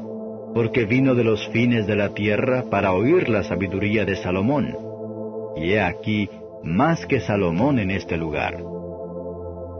porque 0.53 0.85
vino 0.85 1.13
de 1.13 1.23
los 1.23 1.47
fines 1.49 1.85
de 1.85 1.95
la 1.95 2.13
tierra 2.13 2.63
para 2.71 2.93
oír 2.93 3.29
la 3.29 3.43
sabiduría 3.43 4.05
de 4.05 4.15
Salomón. 4.15 4.75
Y 5.57 5.73
he 5.73 5.81
aquí 5.81 6.29
más 6.63 7.05
que 7.05 7.19
Salomón 7.19 7.77
en 7.77 7.91
este 7.91 8.17
lugar. 8.17 8.57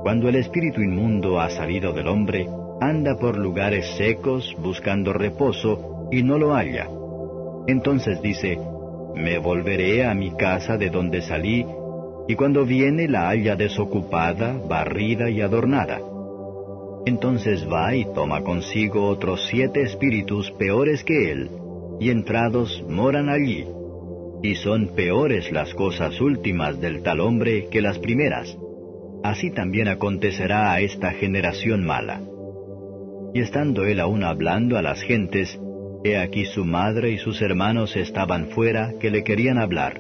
Cuando 0.04 0.30
el 0.30 0.36
espíritu 0.36 0.82
inmundo 0.82 1.40
ha 1.40 1.50
salido 1.50 1.92
del 1.92 2.08
hombre, 2.08 2.48
anda 2.80 3.18
por 3.18 3.38
lugares 3.38 3.88
secos 3.98 4.56
buscando 4.60 5.14
reposo 5.14 6.08
y 6.12 6.22
no 6.22 6.38
lo 6.38 6.54
halla. 6.54 6.88
Entonces 7.68 8.22
dice, 8.22 8.60
me 9.16 9.38
volveré 9.38 10.06
a 10.06 10.14
mi 10.14 10.32
casa 10.32 10.78
de 10.78 10.90
donde 10.90 11.22
salí, 11.22 11.66
y 12.28 12.36
cuando 12.36 12.66
viene 12.66 13.08
la 13.08 13.30
halla 13.30 13.56
desocupada, 13.56 14.60
barrida 14.68 15.30
y 15.30 15.42
adornada. 15.42 16.02
Entonces 17.06 17.68
va 17.72 17.96
y 17.96 18.06
toma 18.14 18.42
consigo 18.42 19.08
otros 19.08 19.48
siete 19.50 19.82
espíritus 19.84 20.52
peores 20.52 21.04
que 21.04 21.32
él, 21.32 21.50
y 22.00 22.10
entrados 22.10 22.84
moran 22.90 23.30
allí. 23.30 23.66
Y 24.44 24.56
son 24.56 24.90
peores 24.96 25.52
las 25.52 25.74
cosas 25.74 26.20
últimas 26.20 26.82
del 26.82 27.04
tal 27.04 27.20
hombre 27.20 27.68
que 27.72 27.82
las 27.82 28.00
primeras 28.00 28.58
así 29.26 29.50
también 29.50 29.88
acontecerá 29.88 30.72
a 30.72 30.82
esta 30.82 31.12
generación 31.12 31.84
mala. 31.84 32.22
Y 33.34 33.42
estando 33.42 33.84
él 33.86 34.00
aún 34.00 34.24
hablando 34.24 34.78
a 34.78 34.84
las 34.84 35.02
gentes, 35.02 35.60
he 36.06 36.20
aquí 36.20 36.46
su 36.46 36.64
madre 36.64 37.10
y 37.10 37.18
sus 37.18 37.42
hermanos 37.42 37.96
estaban 37.96 38.50
fuera 38.50 38.94
que 39.00 39.10
le 39.10 39.24
querían 39.24 39.58
hablar. 39.58 40.00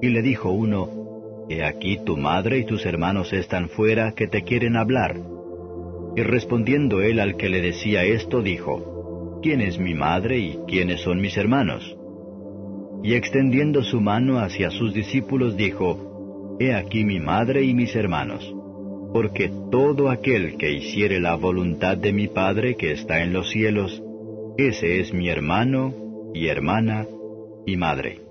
Y 0.00 0.08
le 0.08 0.22
dijo 0.22 0.50
uno, 0.50 1.44
He 1.50 1.62
aquí 1.64 1.98
tu 2.02 2.16
madre 2.16 2.58
y 2.58 2.64
tus 2.64 2.86
hermanos 2.86 3.34
están 3.34 3.68
fuera 3.68 4.12
que 4.12 4.26
te 4.26 4.42
quieren 4.42 4.74
hablar. 4.74 5.16
Y 6.16 6.22
respondiendo 6.22 7.02
él 7.02 7.20
al 7.20 7.36
que 7.36 7.50
le 7.50 7.60
decía 7.60 8.04
esto, 8.04 8.40
dijo, 8.40 9.40
¿quién 9.42 9.60
es 9.60 9.78
mi 9.78 9.94
madre 9.94 10.38
y 10.38 10.58
quiénes 10.66 11.02
son 11.02 11.20
mis 11.20 11.36
hermanos? 11.36 11.94
Y 13.02 13.12
extendiendo 13.12 13.82
su 13.82 14.00
mano 14.00 14.38
hacia 14.38 14.70
sus 14.70 14.94
discípulos, 14.94 15.58
dijo, 15.58 16.56
He 16.58 16.72
aquí 16.72 17.04
mi 17.04 17.20
madre 17.20 17.62
y 17.64 17.74
mis 17.74 17.94
hermanos, 17.94 18.50
porque 19.12 19.50
todo 19.70 20.08
aquel 20.08 20.56
que 20.56 20.72
hiciere 20.72 21.20
la 21.20 21.34
voluntad 21.34 21.98
de 21.98 22.14
mi 22.14 22.28
Padre 22.28 22.76
que 22.76 22.92
está 22.92 23.22
en 23.22 23.32
los 23.32 23.50
cielos, 23.50 24.02
ese 24.58 24.98
es 24.98 25.14
mi 25.14 25.28
hermano 25.28 26.32
y 26.34 26.48
hermana 26.48 27.06
y 27.64 27.76
madre. 27.76 28.27